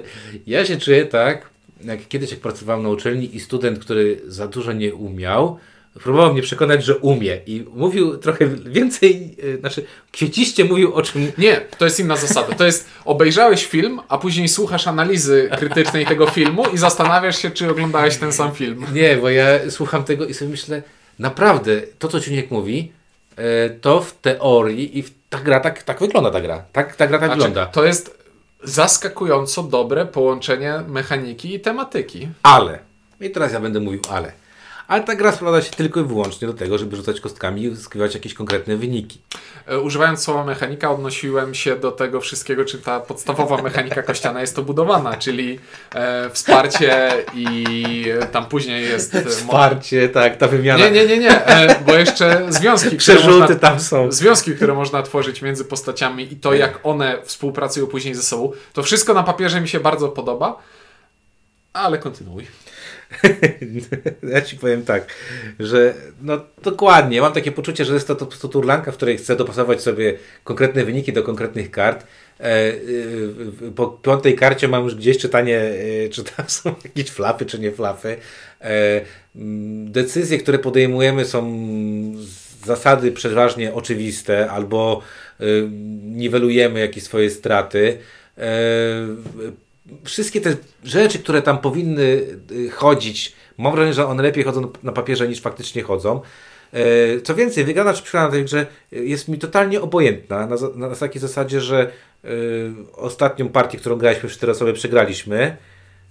ja 0.48 0.66
się 0.66 0.78
czuję 0.78 1.06
tak, 1.06 1.50
jak 1.84 2.08
kiedyś 2.08 2.32
jak 2.32 2.40
pracowałem 2.40 2.84
na 2.84 2.90
uczelni 2.90 3.36
i 3.36 3.40
student, 3.40 3.80
który 3.80 4.22
za 4.28 4.48
dużo 4.48 4.74
nie 4.74 4.94
umiał, 4.94 5.60
próbował 5.94 6.34
mnie 6.34 6.42
przekonać, 6.42 6.86
że 6.86 6.98
umie 6.98 7.40
i 7.46 7.66
mówił 7.74 8.18
trochę 8.18 8.48
więcej, 8.48 9.36
yy, 9.44 9.58
znaczy 9.58 9.86
kwieciście 10.12 10.66
mówił 10.66 10.94
o 10.94 11.02
czym... 11.02 11.32
Nie, 11.38 11.62
to 11.78 11.86
jest 11.86 12.00
inna 12.00 12.16
zasada. 12.16 12.56
To 12.56 12.66
jest 12.66 12.88
obejrzałeś 13.06 13.66
film, 13.66 14.00
a 14.08 14.18
później 14.18 14.48
słuchasz 14.48 14.88
analizy 14.88 15.50
krytycznej 15.58 16.06
tego 16.06 16.28
filmu 16.28 16.64
i 16.74 16.78
zastanawiasz 16.78 17.38
się, 17.38 17.52
czy 17.52 17.70
oglądałeś 17.70 18.18
ten 18.18 18.34
sam 18.34 18.52
film. 18.52 18.86
Nie, 18.94 19.18
bo 19.18 19.30
ja 19.30 19.46
słucham 19.70 20.04
tego 20.04 20.26
i 20.26 20.34
sobie 20.34 20.52
myślę, 20.52 20.82
naprawdę, 21.20 21.82
to 22.00 22.08
co 22.08 22.20
Ciuniek 22.20 22.52
mówi, 22.52 22.92
yy, 23.38 23.44
to 23.82 24.02
w 24.02 24.14
teorii 24.14 24.98
i 24.98 25.04
w, 25.04 25.12
ta 25.30 25.40
gra 25.40 25.60
tak, 25.60 25.84
tak 25.84 26.00
wygląda 26.00 26.32
ta 26.32 26.42
gra. 26.42 26.64
Tak, 26.72 26.96
ta 26.96 27.08
gra 27.08 27.20
tak 27.20 27.28
znaczy, 27.28 27.42
wygląda. 27.42 27.66
To 27.66 27.86
jest 27.86 28.24
zaskakująco 28.64 29.64
dobre 29.64 30.06
połączenie 30.06 30.74
mechaniki 30.88 31.56
i 31.56 31.60
tematyki. 31.60 32.30
Ale, 32.44 32.80
i 33.22 33.30
teraz 33.30 33.54
ja 33.54 33.60
będę 33.60 33.80
mówił 33.80 34.02
ale 34.10 34.43
ale 34.88 35.04
ta 35.04 35.16
gra 35.16 35.32
sprowadza 35.32 35.62
się 35.62 35.72
tylko 35.72 36.00
i 36.00 36.04
wyłącznie 36.04 36.48
do 36.48 36.54
tego, 36.54 36.78
żeby 36.78 36.96
rzucać 36.96 37.20
kostkami 37.20 37.62
i 37.62 37.70
uzyskiwać 37.70 38.14
jakieś 38.14 38.34
konkretne 38.34 38.78
wyniki. 38.78 39.22
E, 39.66 39.80
używając 39.80 40.24
słowa 40.24 40.44
mechanika, 40.44 40.92
odnosiłem 40.92 41.54
się 41.54 41.76
do 41.76 41.92
tego 41.92 42.22
wszystkiego, 42.22 42.66
czy 42.66 42.80
ta 42.80 43.00
podstawowa 43.00 43.62
mechanika 43.62 44.04
kościana 44.04 44.42
jest 44.42 44.62
budowana, 44.62 45.18
czyli 45.18 45.60
e, 45.96 46.30
wsparcie 46.30 47.12
i 47.34 48.06
tam 48.32 48.46
później 48.46 48.84
jest... 48.84 49.16
E, 49.16 49.26
wsparcie, 49.26 50.10
tak, 50.10 50.38
ta 50.38 50.48
wymiana. 50.48 50.84
Nie, 50.84 50.92
nie, 50.92 51.06
nie, 51.08 51.18
nie, 51.18 51.46
e, 51.46 51.80
bo 51.86 51.94
jeszcze 51.94 52.46
związki, 52.50 52.98
Przerzuty 52.98 53.40
można, 53.40 53.56
tam 53.56 53.80
są. 53.80 54.12
Związki, 54.12 54.56
które 54.56 54.74
można 54.74 55.04
tworzyć 55.04 55.42
między 55.42 55.66
postaciami 55.66 56.34
i 56.34 56.36
to, 56.36 56.54
jak 56.54 56.80
one 56.84 57.18
współpracują 57.24 57.88
później 57.88 58.16
ze 58.16 58.24
sobą, 58.24 58.52
to 58.74 58.84
wszystko 58.84 59.14
na 59.14 59.24
papierze 59.24 59.62
mi 59.62 59.68
się 59.68 59.80
bardzo 59.80 60.10
podoba, 60.10 60.62
ale 61.74 61.98
kontynuuj. 61.98 62.48
ja 64.34 64.42
ci 64.42 64.58
powiem 64.58 64.84
tak, 64.84 65.08
że 65.60 65.94
no 66.22 66.40
dokładnie, 66.64 67.22
mam 67.22 67.34
takie 67.34 67.52
poczucie, 67.52 67.86
że 67.86 67.94
jest 67.94 68.08
to, 68.08 68.16
to, 68.16 68.26
to 68.26 68.48
turlanka, 68.48 68.92
w 68.92 68.96
której 68.96 69.18
chcę 69.18 69.36
dopasować 69.36 69.82
sobie 69.82 70.18
konkretne 70.44 70.86
wyniki 70.86 71.14
do 71.14 71.24
konkretnych 71.24 71.72
kart. 71.72 72.06
E, 72.40 72.44
e, 72.44 73.72
po 73.76 73.88
piątej 73.88 74.36
karcie 74.36 74.68
mam 74.68 74.84
już 74.84 74.96
gdzieś 74.96 75.18
czytanie, 75.18 75.60
e, 75.60 76.10
czy 76.10 76.24
tam 76.24 76.50
są 76.50 76.76
jakieś 76.86 77.12
flapy, 77.12 77.46
czy 77.46 77.60
nie 77.60 77.72
flapy. 77.72 78.18
Decyzje, 79.86 80.38
które 80.38 80.60
podejmujemy 80.60 81.26
są 81.26 81.64
zasady 82.66 83.12
przeważnie 83.12 83.74
oczywiste, 83.74 84.52
albo 84.52 85.02
niwelujemy 86.04 86.80
jakieś 86.80 87.04
swoje 87.04 87.30
straty 87.30 87.98
wszystkie 90.04 90.42
te 90.42 90.56
rzeczy, 90.84 91.20
które 91.20 91.42
tam 91.42 91.58
powinny 91.58 92.22
y, 92.52 92.70
chodzić, 92.70 93.34
mam 93.58 93.72
wrażenie, 93.72 93.94
że 93.94 94.08
one 94.08 94.24
lepiej 94.24 94.44
chodzą 94.44 94.72
na 94.84 94.92
papierze 94.92 95.28
niż 95.28 95.42
faktycznie 95.42 95.84
chodzą. 95.84 96.22
E, 96.74 97.22
co 97.22 97.36
więcej, 97.36 97.64
wygrana 97.64 97.94
czy 97.94 98.04
przegrana 98.04 98.32
tej 98.32 98.44
grze 98.44 98.66
jest 98.92 99.28
mi 99.28 99.40
totalnie 99.40 99.82
obojętna, 99.82 100.48
na, 100.48 100.56
na 100.76 100.96
takiej 100.96 101.22
zasadzie, 101.22 101.62
że 101.62 101.92
y, 102.26 102.30
ostatnią 102.96 103.50
partię, 103.50 103.78
którą 103.78 103.96
graliśmy 103.96 104.30
w 104.30 104.32
cztery 104.32 104.52
osoby, 104.52 104.74
przegraliśmy. 104.74 105.58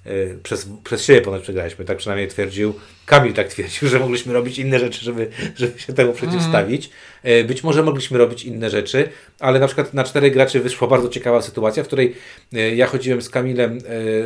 Y, 0.06 0.38
przez, 0.42 0.68
przez 0.84 1.04
siebie 1.04 1.20
ponad 1.20 1.42
przegraliśmy, 1.42 1.84
tak 1.84 1.98
przynajmniej 1.98 2.28
twierdził. 2.28 2.74
Kamil 3.06 3.32
tak 3.32 3.48
twierdził, 3.48 3.88
że 3.88 3.98
mogliśmy 3.98 4.32
robić 4.32 4.58
inne 4.58 4.78
rzeczy, 4.78 5.04
żeby, 5.04 5.30
żeby 5.56 5.78
się 5.78 5.92
temu 5.92 6.12
przeciwstawić. 6.12 6.90
Mm. 7.22 7.46
Być 7.46 7.64
może 7.64 7.82
mogliśmy 7.82 8.18
robić 8.18 8.44
inne 8.44 8.70
rzeczy, 8.70 9.08
ale 9.40 9.60
na 9.60 9.66
przykład 9.66 9.94
na 9.94 10.04
czterech 10.04 10.32
graczy 10.32 10.60
wyszła 10.60 10.88
bardzo 10.88 11.08
ciekawa 11.08 11.42
sytuacja, 11.42 11.82
w 11.82 11.86
której 11.86 12.14
e, 12.52 12.74
ja 12.74 12.86
chodziłem 12.86 13.22
z 13.22 13.30
Kamilem 13.30 13.78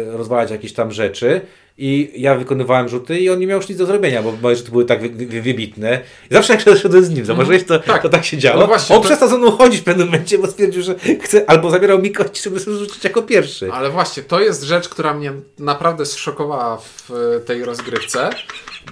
rozwalać 0.06 0.50
jakieś 0.50 0.72
tam 0.72 0.92
rzeczy 0.92 1.40
i 1.78 2.12
ja 2.16 2.34
wykonywałem 2.34 2.88
rzuty 2.88 3.18
i 3.18 3.30
on 3.30 3.38
nie 3.38 3.46
miał 3.46 3.58
już 3.58 3.68
nic 3.68 3.78
do 3.78 3.86
zrobienia, 3.86 4.22
bo 4.22 4.32
moje 4.42 4.56
rzuty 4.56 4.70
były 4.70 4.84
tak 4.84 5.00
wy, 5.00 5.08
wy, 5.08 5.42
wybitne. 5.42 6.00
I 6.30 6.34
zawsze 6.34 6.52
jak 6.52 6.62
szedłem 6.78 7.04
z 7.04 7.10
nim, 7.10 7.24
zauważyłeś, 7.24 7.64
to 7.64 7.78
tak, 7.78 8.02
to 8.02 8.08
tak 8.08 8.24
się 8.24 8.38
działo. 8.38 8.60
No 8.60 8.66
właśnie, 8.66 8.96
on 8.96 9.02
to... 9.02 9.08
przestał 9.08 9.28
ze 9.28 9.38
mną 9.38 9.50
chodzić 9.50 9.80
w 9.80 9.84
pewnym 9.84 10.06
momencie, 10.06 10.38
bo 10.38 10.46
stwierdził, 10.46 10.82
że 10.82 10.94
chce, 11.22 11.50
albo 11.50 11.70
zabierał 11.70 11.98
mi 11.98 12.12
kości, 12.12 12.42
żeby 12.42 12.60
sobie 12.60 12.76
rzucić 12.76 13.04
jako 13.04 13.22
pierwszy. 13.22 13.72
Ale 13.72 13.90
właśnie, 13.90 14.22
to 14.22 14.40
jest 14.40 14.62
rzecz, 14.62 14.88
która 14.88 15.14
mnie 15.14 15.32
naprawdę 15.58 16.06
zszokowała 16.06 16.76
w 16.76 17.10
tej 17.46 17.64
rozgrywce, 17.64 18.30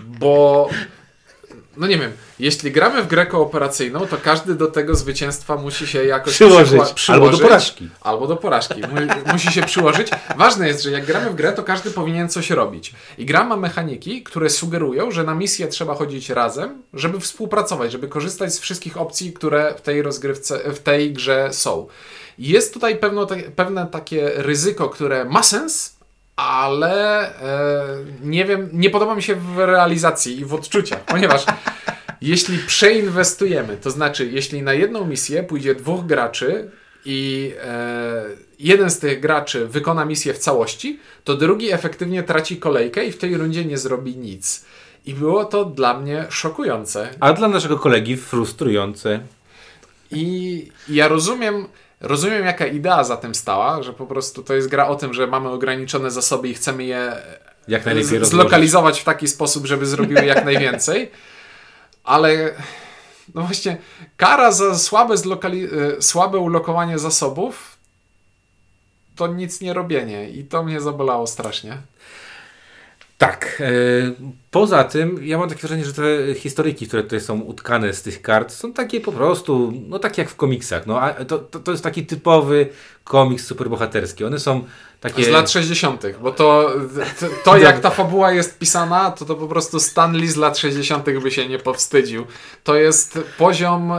bo 0.06 0.68
no 1.76 1.86
nie 1.86 1.98
wiem, 1.98 2.12
jeśli 2.38 2.72
gramy 2.72 3.02
w 3.02 3.06
grę 3.06 3.26
kooperacyjną, 3.26 4.06
to 4.06 4.16
każdy 4.16 4.54
do 4.54 4.66
tego 4.66 4.94
zwycięstwa 4.94 5.56
musi 5.56 5.86
się 5.86 6.04
jakoś 6.04 6.34
przyłożyć. 6.34 6.66
przyłożyć 6.94 7.10
albo 7.10 7.30
do 7.30 7.38
porażki. 7.38 7.88
Albo 8.00 8.26
do 8.26 8.36
porażki. 8.36 8.82
musi 9.32 9.52
się 9.52 9.62
przyłożyć. 9.62 10.08
Ważne 10.36 10.68
jest, 10.68 10.82
że 10.82 10.90
jak 10.90 11.06
gramy 11.06 11.30
w 11.30 11.34
grę, 11.34 11.52
to 11.52 11.62
każdy 11.62 11.90
powinien 11.90 12.28
coś 12.28 12.50
robić. 12.50 12.94
I 13.18 13.26
gra 13.26 13.44
ma 13.44 13.56
mechaniki, 13.56 14.22
które 14.22 14.50
sugerują, 14.50 15.10
że 15.10 15.24
na 15.24 15.34
misję 15.34 15.68
trzeba 15.68 15.94
chodzić 15.94 16.30
razem, 16.30 16.82
żeby 16.94 17.20
współpracować, 17.20 17.92
żeby 17.92 18.08
korzystać 18.08 18.54
z 18.54 18.58
wszystkich 18.58 18.96
opcji, 18.96 19.32
które 19.32 19.74
w 19.78 19.80
tej 19.80 20.02
rozgrywce, 20.02 20.72
w 20.72 20.78
tej 20.78 21.12
grze 21.12 21.48
są. 21.52 21.86
Jest 22.38 22.74
tutaj 22.74 22.96
pewno, 22.96 23.26
pewne 23.56 23.86
takie 23.86 24.30
ryzyko, 24.34 24.88
które 24.88 25.24
ma 25.24 25.42
sens, 25.42 25.93
ale 26.36 27.26
e, 27.40 27.98
nie 28.22 28.44
wiem, 28.44 28.68
nie 28.72 28.90
podoba 28.90 29.14
mi 29.14 29.22
się 29.22 29.34
w 29.34 29.58
realizacji 29.58 30.40
i 30.40 30.44
w 30.44 30.54
odczuciach, 30.54 31.04
ponieważ 31.04 31.44
jeśli 32.20 32.58
przeinwestujemy, 32.58 33.76
to 33.76 33.90
znaczy 33.90 34.26
jeśli 34.26 34.62
na 34.62 34.72
jedną 34.72 35.06
misję 35.06 35.42
pójdzie 35.42 35.74
dwóch 35.74 36.06
graczy 36.06 36.70
i 37.04 37.52
e, 37.64 38.24
jeden 38.58 38.90
z 38.90 38.98
tych 38.98 39.20
graczy 39.20 39.66
wykona 39.66 40.04
misję 40.04 40.34
w 40.34 40.38
całości, 40.38 40.98
to 41.24 41.36
drugi 41.36 41.72
efektywnie 41.72 42.22
traci 42.22 42.56
kolejkę 42.56 43.06
i 43.06 43.12
w 43.12 43.18
tej 43.18 43.36
rundzie 43.36 43.64
nie 43.64 43.78
zrobi 43.78 44.16
nic. 44.16 44.64
I 45.06 45.14
było 45.14 45.44
to 45.44 45.64
dla 45.64 46.00
mnie 46.00 46.26
szokujące. 46.30 47.08
A 47.20 47.32
dla 47.32 47.48
naszego 47.48 47.78
kolegi 47.78 48.16
frustrujące. 48.16 49.20
I 50.10 50.68
ja 50.88 51.08
rozumiem, 51.08 51.66
Rozumiem, 52.04 52.44
jaka 52.44 52.66
idea 52.66 53.04
za 53.04 53.16
tym 53.16 53.34
stała, 53.34 53.82
że 53.82 53.92
po 53.92 54.06
prostu 54.06 54.42
to 54.42 54.54
jest 54.54 54.68
gra 54.68 54.86
o 54.86 54.96
tym, 54.96 55.14
że 55.14 55.26
mamy 55.26 55.48
ograniczone 55.48 56.10
zasoby 56.10 56.48
i 56.48 56.54
chcemy 56.54 56.84
je 56.84 57.12
jak 57.68 57.86
najlepiej 57.86 58.24
zlokalizować 58.24 59.00
w 59.00 59.04
taki 59.04 59.28
sposób, 59.28 59.66
żeby 59.66 59.86
zrobiły 59.86 60.24
jak 60.24 60.44
najwięcej. 60.50 61.10
Ale 62.04 62.54
no 63.34 63.42
właśnie, 63.42 63.76
kara 64.16 64.52
za 64.52 64.78
słabe, 64.78 65.14
zlokali- 65.14 65.68
e, 65.98 66.02
słabe 66.02 66.38
ulokowanie 66.38 66.98
zasobów 66.98 67.76
to 69.16 69.26
nic 69.26 69.60
nie 69.60 69.72
robienie 69.72 70.30
i 70.30 70.44
to 70.44 70.62
mnie 70.62 70.80
zabolało 70.80 71.26
strasznie. 71.26 71.78
Tak. 73.18 73.62
E, 73.62 73.72
poza 74.50 74.84
tym, 74.84 75.26
ja 75.26 75.38
mam 75.38 75.48
takie 75.48 75.60
wrażenie, 75.60 75.84
że 75.84 75.92
te 75.92 76.34
historyjki, 76.34 76.86
które 76.86 77.02
tutaj 77.02 77.20
są 77.20 77.40
utkane 77.40 77.92
z 77.92 78.02
tych 78.02 78.22
kart, 78.22 78.52
są 78.52 78.72
takie 78.72 79.00
po 79.00 79.12
prostu, 79.12 79.72
no 79.88 79.98
tak 79.98 80.18
jak 80.18 80.30
w 80.30 80.36
komiksach. 80.36 80.86
No, 80.86 81.00
to, 81.28 81.38
to, 81.38 81.60
to 81.60 81.70
jest 81.70 81.84
taki 81.84 82.06
typowy 82.06 82.68
komiks 83.04 83.46
superbohaterski. 83.46 84.24
One 84.24 84.38
są 84.38 84.64
takie... 85.04 85.24
Z 85.24 85.28
lat 85.28 85.50
60., 85.50 86.06
bo 86.20 86.32
to, 86.32 86.70
to, 87.20 87.26
to 87.44 87.56
jak 87.68 87.80
ta 87.80 87.90
fabuła 87.90 88.32
jest 88.32 88.58
pisana, 88.58 89.10
to 89.10 89.24
to 89.24 89.34
po 89.34 89.48
prostu 89.48 89.80
Stanley 89.80 90.28
z 90.28 90.36
lat 90.36 90.58
60. 90.58 91.10
by 91.22 91.30
się 91.30 91.48
nie 91.48 91.58
powstydził. 91.58 92.26
To 92.64 92.74
jest 92.74 93.18
poziom 93.38 93.92
e, 93.92 93.98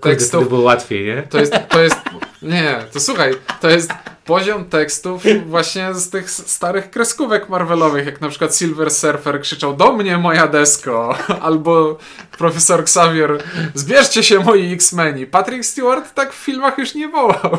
tekstów... 0.00 0.42
To 0.44 0.48
było 0.48 0.62
łatwiej, 0.62 1.06
nie? 1.06 1.22
To 1.22 1.38
jest, 1.38 1.52
to 1.68 1.80
jest... 1.80 1.96
Nie, 2.42 2.84
to 2.92 3.00
słuchaj, 3.00 3.34
to 3.60 3.70
jest 3.70 3.92
poziom 4.24 4.64
tekstów 4.64 5.22
właśnie 5.46 5.94
z 5.94 6.10
tych 6.10 6.30
starych 6.30 6.90
kreskówek 6.90 7.48
Marvelowych, 7.48 8.06
jak 8.06 8.20
na 8.20 8.28
przykład 8.28 8.56
Silver 8.56 8.90
Surfer 8.90 9.40
krzyczał 9.40 9.76
do 9.76 9.92
mnie 9.92 10.18
moja 10.18 10.48
desko, 10.48 11.18
albo 11.48 11.98
profesor 12.38 12.80
Xavier 12.80 13.42
zbierzcie 13.74 14.22
się 14.22 14.38
moi 14.38 14.72
X-Meni. 14.72 15.26
Patrick 15.26 15.64
Stewart 15.64 16.14
tak 16.14 16.32
w 16.32 16.36
filmach 16.36 16.78
już 16.78 16.94
nie 16.94 17.08
wołał. 17.08 17.58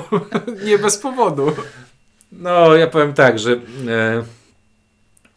nie 0.65 0.78
bez 0.78 0.97
powodu. 0.97 1.56
No, 2.32 2.76
ja 2.76 2.88
powiem 2.88 3.13
tak, 3.13 3.39
że 3.39 3.52
e, 3.88 4.24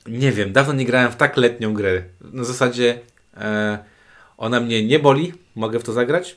nie 0.07 0.33
wiem, 0.33 0.53
dawno 0.53 0.73
nie 0.73 0.85
grałem 0.85 1.13
w 1.13 1.17
tak 1.17 1.37
letnią 1.37 1.75
grę. 1.75 2.03
Na 2.21 2.45
zasadzie 2.45 2.99
e, 3.37 3.79
ona 4.37 4.61
mnie 4.61 4.87
nie 4.87 4.99
boli, 4.99 5.33
mogę 5.55 5.79
w 5.79 5.85
to 5.85 5.93
zagrać. 5.93 6.37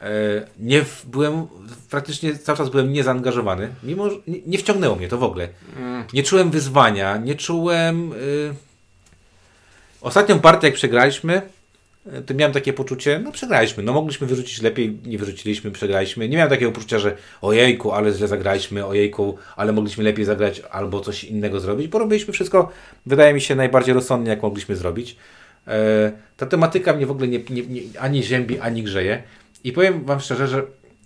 E, 0.00 0.10
nie 0.58 0.84
byłem, 1.04 1.46
praktycznie 1.90 2.38
cały 2.38 2.58
czas 2.58 2.70
byłem 2.70 2.92
niezaangażowany, 2.92 3.68
mimo 3.82 4.10
że 4.10 4.16
nie, 4.26 4.40
nie 4.46 4.58
wciągnęło 4.58 4.96
mnie 4.96 5.08
to 5.08 5.18
w 5.18 5.22
ogóle. 5.22 5.48
Mm. 5.76 6.04
Nie 6.12 6.22
czułem 6.22 6.50
wyzwania, 6.50 7.16
nie 7.16 7.34
czułem. 7.34 8.12
Y... 8.12 8.54
Ostatnią 10.00 10.40
partię, 10.40 10.66
jak 10.66 10.74
przegraliśmy, 10.74 11.42
to 12.26 12.34
miałem 12.34 12.52
takie 12.52 12.72
poczucie, 12.72 13.20
no 13.24 13.32
przegraliśmy, 13.32 13.82
no 13.82 13.92
mogliśmy 13.92 14.26
wyrzucić 14.26 14.62
lepiej, 14.62 14.98
nie 15.06 15.18
wyrzuciliśmy, 15.18 15.70
przegraliśmy. 15.70 16.28
Nie 16.28 16.36
miałem 16.36 16.50
takiego 16.50 16.72
poczucia, 16.72 16.98
że 16.98 17.16
ojejku, 17.42 17.92
ale 17.92 18.12
źle 18.12 18.28
zagraliśmy, 18.28 18.86
ojejku, 18.86 19.38
ale 19.56 19.72
mogliśmy 19.72 20.04
lepiej 20.04 20.24
zagrać 20.24 20.62
albo 20.70 21.00
coś 21.00 21.24
innego 21.24 21.60
zrobić, 21.60 21.88
bo 21.88 21.98
robiliśmy 21.98 22.32
wszystko, 22.32 22.70
wydaje 23.06 23.34
mi 23.34 23.40
się, 23.40 23.54
najbardziej 23.54 23.94
rozsądnie, 23.94 24.30
jak 24.30 24.42
mogliśmy 24.42 24.76
zrobić. 24.76 25.16
E, 25.66 26.12
ta 26.36 26.46
tematyka 26.46 26.92
mnie 26.92 27.06
w 27.06 27.10
ogóle 27.10 27.28
nie, 27.28 27.38
nie, 27.50 27.62
nie, 27.62 27.82
ani 28.00 28.22
ziębi, 28.22 28.60
ani 28.60 28.82
grzeje. 28.82 29.22
I 29.64 29.72
powiem 29.72 30.04
Wam 30.04 30.20
szczerze, 30.20 30.48
że 30.48 30.62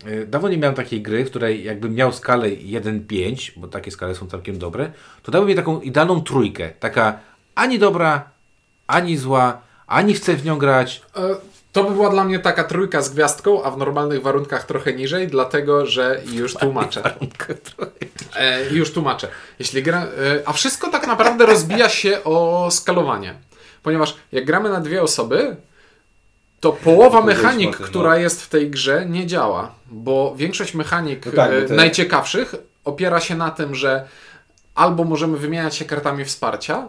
e, 0.07 0.27
dawno 0.27 0.49
nie 0.49 0.59
miałem 0.59 0.75
takiej 0.75 1.03
gry, 1.03 1.25
w 1.25 1.31
której 1.31 1.65
jakbym 1.65 1.95
miał 1.95 2.13
skalę 2.13 2.49
1-5, 2.49 3.53
bo 3.57 3.69
takie 3.69 3.91
skale 3.91 4.15
są 4.15 4.27
całkiem 4.27 4.59
dobre, 4.59 4.93
to 5.23 5.33
dałby 5.33 5.49
mi 5.49 5.55
taką 5.55 5.81
idealną 5.81 6.21
trójkę. 6.21 6.71
Taka 6.81 7.19
ani 7.55 7.79
dobra, 7.79 8.31
ani 8.87 9.17
zła, 9.17 9.72
ani 9.93 10.15
chcę 10.15 10.35
w 10.35 10.45
nią 10.45 10.59
grać. 10.59 11.03
E, 11.17 11.21
to 11.73 11.85
by 11.85 11.91
była 11.91 12.11
dla 12.11 12.25
mnie 12.25 12.39
taka 12.39 12.65
trójka 12.65 13.03
z 13.03 13.11
gwiazdką, 13.11 13.63
a 13.63 13.71
w 13.71 13.79
normalnych 13.79 14.23
warunkach 14.23 14.67
trochę 14.67 14.93
niżej, 14.93 15.29
dlatego 15.29 15.87
że 15.87 16.21
już 16.33 16.55
tłumaczę. 16.55 17.03
E, 18.37 18.75
już 18.75 18.93
tłumaczę. 18.93 19.29
Jeśli 19.59 19.83
gra, 19.83 20.03
e, 20.03 20.09
a 20.47 20.53
wszystko 20.53 20.91
tak 20.91 21.07
naprawdę 21.07 21.47
rozbija 21.47 21.89
się 21.89 22.25
o 22.25 22.69
skalowanie. 22.71 23.35
Ponieważ 23.83 24.17
jak 24.33 24.45
gramy 24.45 24.69
na 24.69 24.81
dwie 24.81 25.03
osoby, 25.03 25.57
to 26.61 26.73
połowa 26.73 27.23
mechanik, 27.23 27.77
która 27.77 28.11
no. 28.11 28.17
jest 28.17 28.43
w 28.43 28.49
tej 28.49 28.71
grze, 28.71 29.07
nie 29.09 29.27
działa, 29.27 29.75
bo 29.87 30.35
większość 30.37 30.75
mechanik 30.75 31.27
no 31.27 31.33
tak, 31.33 31.53
e, 31.53 31.63
te... 31.63 31.75
najciekawszych 31.75 32.55
opiera 32.85 33.21
się 33.21 33.37
na 33.37 33.51
tym, 33.51 33.75
że 33.75 34.09
albo 34.75 35.05
możemy 35.05 35.39
wymieniać 35.39 35.75
się 35.75 35.85
kartami 35.85 36.25
wsparcia, 36.25 36.89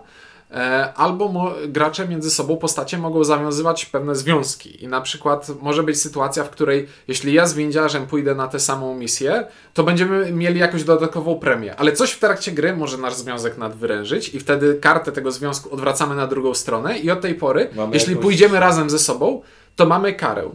albo 0.95 1.53
gracze 1.67 2.07
między 2.07 2.31
sobą, 2.31 2.57
postacie 2.57 2.97
mogą 2.97 3.23
zawiązywać 3.23 3.85
pewne 3.85 4.15
związki. 4.15 4.83
I 4.83 4.87
na 4.87 5.01
przykład 5.01 5.47
może 5.61 5.83
być 5.83 6.01
sytuacja, 6.01 6.43
w 6.43 6.49
której 6.49 6.87
jeśli 7.07 7.33
ja 7.33 7.47
z 7.47 7.53
windziarzem 7.53 8.07
pójdę 8.07 8.35
na 8.35 8.47
tę 8.47 8.59
samą 8.59 8.95
misję, 8.95 9.47
to 9.73 9.83
będziemy 9.83 10.31
mieli 10.31 10.59
jakąś 10.59 10.83
dodatkową 10.83 11.39
premię. 11.39 11.75
Ale 11.75 11.91
coś 11.91 12.11
w 12.11 12.19
trakcie 12.19 12.51
gry 12.51 12.75
może 12.75 12.97
nasz 12.97 13.13
związek 13.13 13.57
nadwyrężyć 13.57 14.29
i 14.29 14.39
wtedy 14.39 14.75
kartę 14.81 15.11
tego 15.11 15.31
związku 15.31 15.73
odwracamy 15.73 16.15
na 16.15 16.27
drugą 16.27 16.53
stronę 16.53 16.99
i 16.99 17.11
od 17.11 17.21
tej 17.21 17.35
pory, 17.35 17.69
Mamy 17.75 17.93
jeśli 17.93 18.09
jakąś... 18.09 18.23
pójdziemy 18.23 18.59
razem 18.59 18.89
ze 18.89 18.99
sobą, 18.99 19.41
to 19.75 19.85
mamy 19.85 20.13
karę. 20.13 20.49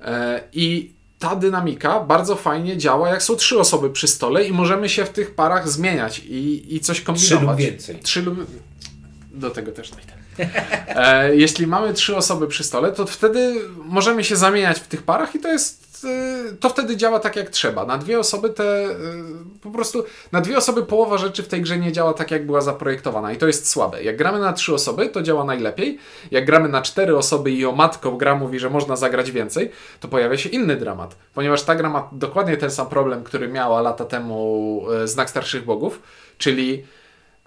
E, 0.00 0.40
I 0.52 0.92
ta 1.18 1.36
dynamika 1.36 2.00
bardzo 2.00 2.36
fajnie 2.36 2.76
działa, 2.76 3.08
jak 3.08 3.22
są 3.22 3.36
trzy 3.36 3.58
osoby 3.58 3.90
przy 3.90 4.08
stole 4.08 4.44
i 4.44 4.52
możemy 4.52 4.88
się 4.88 5.04
w 5.04 5.10
tych 5.10 5.34
parach 5.34 5.68
zmieniać 5.68 6.18
i, 6.18 6.74
i 6.76 6.80
coś 6.80 7.00
kombinować. 7.00 7.38
Trzy 7.38 7.46
lub 7.46 7.56
więcej. 7.56 7.98
Trzy 7.98 8.22
lub... 8.22 8.38
Do 9.34 9.50
tego 9.50 9.72
też 9.72 9.90
dojdę. 9.90 10.12
E, 10.88 11.36
jeśli 11.36 11.66
mamy 11.66 11.94
trzy 11.94 12.16
osoby 12.16 12.46
przy 12.46 12.64
stole, 12.64 12.92
to 12.92 13.06
wtedy 13.06 13.54
możemy 13.84 14.24
się 14.24 14.36
zamieniać 14.36 14.78
w 14.80 14.86
tych 14.86 15.02
parach 15.02 15.34
i 15.34 15.38
to 15.38 15.48
jest. 15.48 16.06
e, 16.50 16.52
To 16.60 16.68
wtedy 16.68 16.96
działa 16.96 17.20
tak 17.20 17.36
jak 17.36 17.50
trzeba. 17.50 17.86
Na 17.86 17.98
dwie 17.98 18.18
osoby 18.18 18.50
te. 18.50 18.64
e, 18.84 18.94
Po 19.62 19.70
prostu. 19.70 20.04
Na 20.32 20.40
dwie 20.40 20.56
osoby 20.58 20.82
połowa 20.82 21.18
rzeczy 21.18 21.42
w 21.42 21.48
tej 21.48 21.62
grze 21.62 21.78
nie 21.78 21.92
działa 21.92 22.14
tak, 22.14 22.30
jak 22.30 22.46
była 22.46 22.60
zaprojektowana. 22.60 23.32
I 23.32 23.36
to 23.36 23.46
jest 23.46 23.68
słabe. 23.70 24.02
Jak 24.02 24.16
gramy 24.16 24.38
na 24.38 24.52
trzy 24.52 24.74
osoby, 24.74 25.08
to 25.08 25.22
działa 25.22 25.44
najlepiej. 25.44 25.98
Jak 26.30 26.44
gramy 26.46 26.68
na 26.68 26.82
cztery 26.82 27.16
osoby 27.16 27.50
i 27.50 27.66
o 27.66 27.72
matko 27.72 28.12
gra 28.12 28.34
mówi, 28.34 28.58
że 28.58 28.70
można 28.70 28.96
zagrać 28.96 29.30
więcej, 29.30 29.70
to 30.00 30.08
pojawia 30.08 30.38
się 30.38 30.48
inny 30.48 30.76
dramat. 30.76 31.16
Ponieważ 31.34 31.62
ta 31.62 31.74
gra 31.74 31.88
ma 31.88 32.08
dokładnie 32.12 32.56
ten 32.56 32.70
sam 32.70 32.86
problem, 32.86 33.24
który 33.24 33.48
miała 33.48 33.80
lata 33.82 34.04
temu 34.04 34.82
e, 35.02 35.08
Znak 35.08 35.30
Starszych 35.30 35.64
Bogów, 35.64 36.02
czyli 36.38 36.84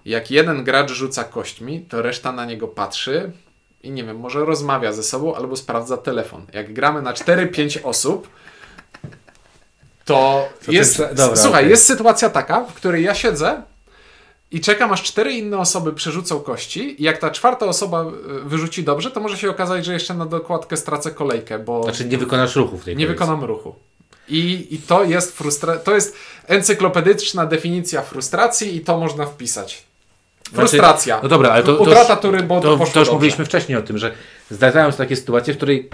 jak 0.06 0.32
jeden 0.32 0.64
gracz 0.64 0.92
rzuca 0.92 1.24
kośćmi, 1.24 1.82
to 1.90 2.02
reszta 2.02 2.32
na 2.32 2.46
niego 2.46 2.68
patrzy 2.68 3.32
i 3.84 3.92
nie 3.92 4.04
wiem, 4.04 4.18
może 4.20 4.46
rozmawia 4.46 4.94
ze 4.94 5.04
sobą 5.04 5.36
albo 5.36 5.56
sprawdza 5.56 5.98
telefon. 5.98 6.46
Jak 6.54 6.74
gramy 6.74 7.02
na 7.02 7.14
4-5 7.14 7.80
osób, 7.84 8.28
to 10.06 10.50
To 10.66 10.72
jest. 10.72 10.98
ty- 10.98 11.16
dobra, 11.16 11.36
słuchaj, 11.36 11.62
okej. 11.62 11.70
jest 11.70 11.86
sytuacja 11.86 12.30
taka, 12.30 12.64
w 12.64 12.74
której 12.74 13.04
ja 13.04 13.16
siedzę 13.16 13.62
i 14.52 14.62
czekam, 14.62 14.92
aż 14.94 15.04
cztery 15.04 15.34
inne 15.34 15.58
osoby 15.58 15.94
przerzucą 15.94 16.40
kości, 16.40 17.02
i 17.02 17.04
jak 17.04 17.18
ta 17.18 17.32
czwarta 17.32 17.66
osoba 17.66 18.06
y, 18.06 18.40
wyrzuci 18.50 18.84
dobrze, 18.84 19.12
to 19.12 19.20
może 19.20 19.38
się 19.38 19.50
okazać, 19.50 19.86
że 19.86 19.94
jeszcze 19.94 20.14
na 20.14 20.26
dokładkę 20.26 20.78
stracę 20.78 21.12
kolejkę, 21.12 21.60
bo 21.60 21.84
Znaczy 21.84 22.06
nie 22.06 22.18
wykonasz 22.18 22.56
ruchu 22.56 22.78
w 22.78 22.84
tej 22.86 22.96
nie 22.96 23.08
wykonam 23.08 23.44
ruchu. 23.44 23.76
I, 24.30 24.68
i 24.72 24.78
to 24.78 25.04
jest 25.04 25.40
frustra- 25.40 25.80
to 25.80 25.96
jest 25.96 26.16
encyklopedyczna 26.48 27.46
definicja 27.46 28.02
frustracji 28.02 28.76
i 28.76 28.82
to 28.82 28.98
można 28.98 29.26
wpisać. 29.26 29.84
Frustracja. 30.54 31.20
No 31.24 31.30
dobra, 31.30 31.50
ale 31.52 31.64
to, 31.64 31.76
to, 31.76 31.84
Utrata 31.84 32.14
już, 32.14 32.22
tury, 32.22 32.44
bo 32.44 32.62
to, 32.62 32.78
to, 32.78 32.86
to 32.86 33.00
już 33.00 33.12
mówiliśmy 33.12 33.46
wcześniej 33.46 33.78
o 33.78 33.82
tym, 33.82 33.98
że 33.98 34.12
zdarzają 34.52 34.92
się 34.92 34.98
takie 34.98 35.16
sytuacje, 35.16 35.54
w 35.54 35.58
której 35.58 35.90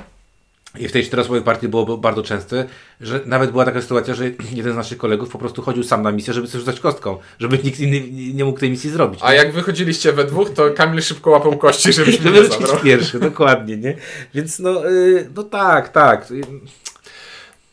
i 0.80 0.88
w 0.88 0.92
tej 0.92 1.06
czteroosobowej 1.06 1.42
partii 1.44 1.68
było 1.68 1.98
bardzo 1.98 2.24
częste, 2.24 2.66
że 3.02 3.22
nawet 3.26 3.52
była 3.52 3.66
taka 3.66 3.82
sytuacja, 3.82 4.14
że 4.14 4.26
jeden 4.54 4.74
z 4.74 4.76
naszych 4.76 4.98
kolegów 4.98 5.30
po 5.30 5.38
prostu 5.38 5.62
chodził 5.62 5.84
sam 5.84 6.02
na 6.02 6.12
misję, 6.12 6.34
żeby 6.34 6.48
sobie 6.48 6.60
rzucać 6.60 6.80
kostką, 6.80 7.18
żeby 7.40 7.60
nikt 7.64 7.80
inny 7.80 8.02
nie- 8.34 8.46
mógł 8.46 8.60
tej 8.60 8.70
misji 8.70 8.90
zrobić. 8.90 9.20
A 9.24 9.34
jak 9.34 9.52
wychodziliście 9.54 10.14
we 10.14 10.24
dwóch, 10.24 10.50
to 10.50 10.72
Kamil 10.72 11.02
szybko 11.02 11.30
łapał 11.30 11.58
kości, 11.58 11.94
żebyś 12.04 12.20
Żeby 12.20 12.42
nie 12.42 12.48
zabrał. 12.48 12.80
pierwszy, 12.84 13.20
dokładnie, 13.30 13.78
nie? 13.78 13.96
Więc 14.34 14.60
no, 14.60 14.90
y, 14.90 15.30
no 15.36 15.44
tak, 15.44 15.90
tak. 15.90 16.28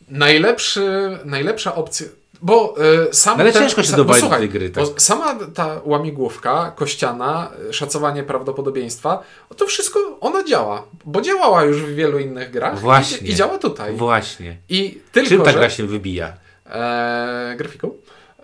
Najlepszy, 0.09 1.17
najlepsza 1.25 1.75
opcja... 1.75 2.07
Bo 2.41 2.75
y, 3.09 3.13
sam 3.13 3.37
No 3.37 3.43
ale 3.43 3.51
ten, 3.53 3.61
ciężko 3.61 3.83
się 3.83 3.89
sa- 3.91 3.97
dobawić 3.97 4.21
bo 4.21 4.27
do 4.27 4.35
słuchaj, 4.35 4.39
tej 4.39 4.49
gry, 4.49 4.69
tak. 4.69 4.83
bo 4.83 4.93
sama 4.99 5.35
ta 5.53 5.81
łamigłówka, 5.85 6.71
kościana, 6.75 7.51
szacowanie 7.71 8.23
prawdopodobieństwa, 8.23 9.23
to 9.57 9.65
wszystko, 9.65 9.99
ona 10.21 10.43
działa. 10.43 10.83
Bo 11.05 11.21
działała 11.21 11.63
już 11.63 11.81
w 11.83 11.95
wielu 11.95 12.19
innych 12.19 12.51
grach 12.51 12.79
Właśnie. 12.79 13.27
i, 13.27 13.31
i 13.31 13.35
działa 13.35 13.57
tutaj. 13.57 13.93
Właśnie. 13.95 14.57
I 14.69 15.01
tylko, 15.11 15.29
Czym 15.29 15.41
ta 15.41 15.51
że... 15.51 15.57
gra 15.59 15.69
się 15.69 15.87
wybija? 15.87 16.33
E, 16.65 17.55
grafiką. 17.57 17.91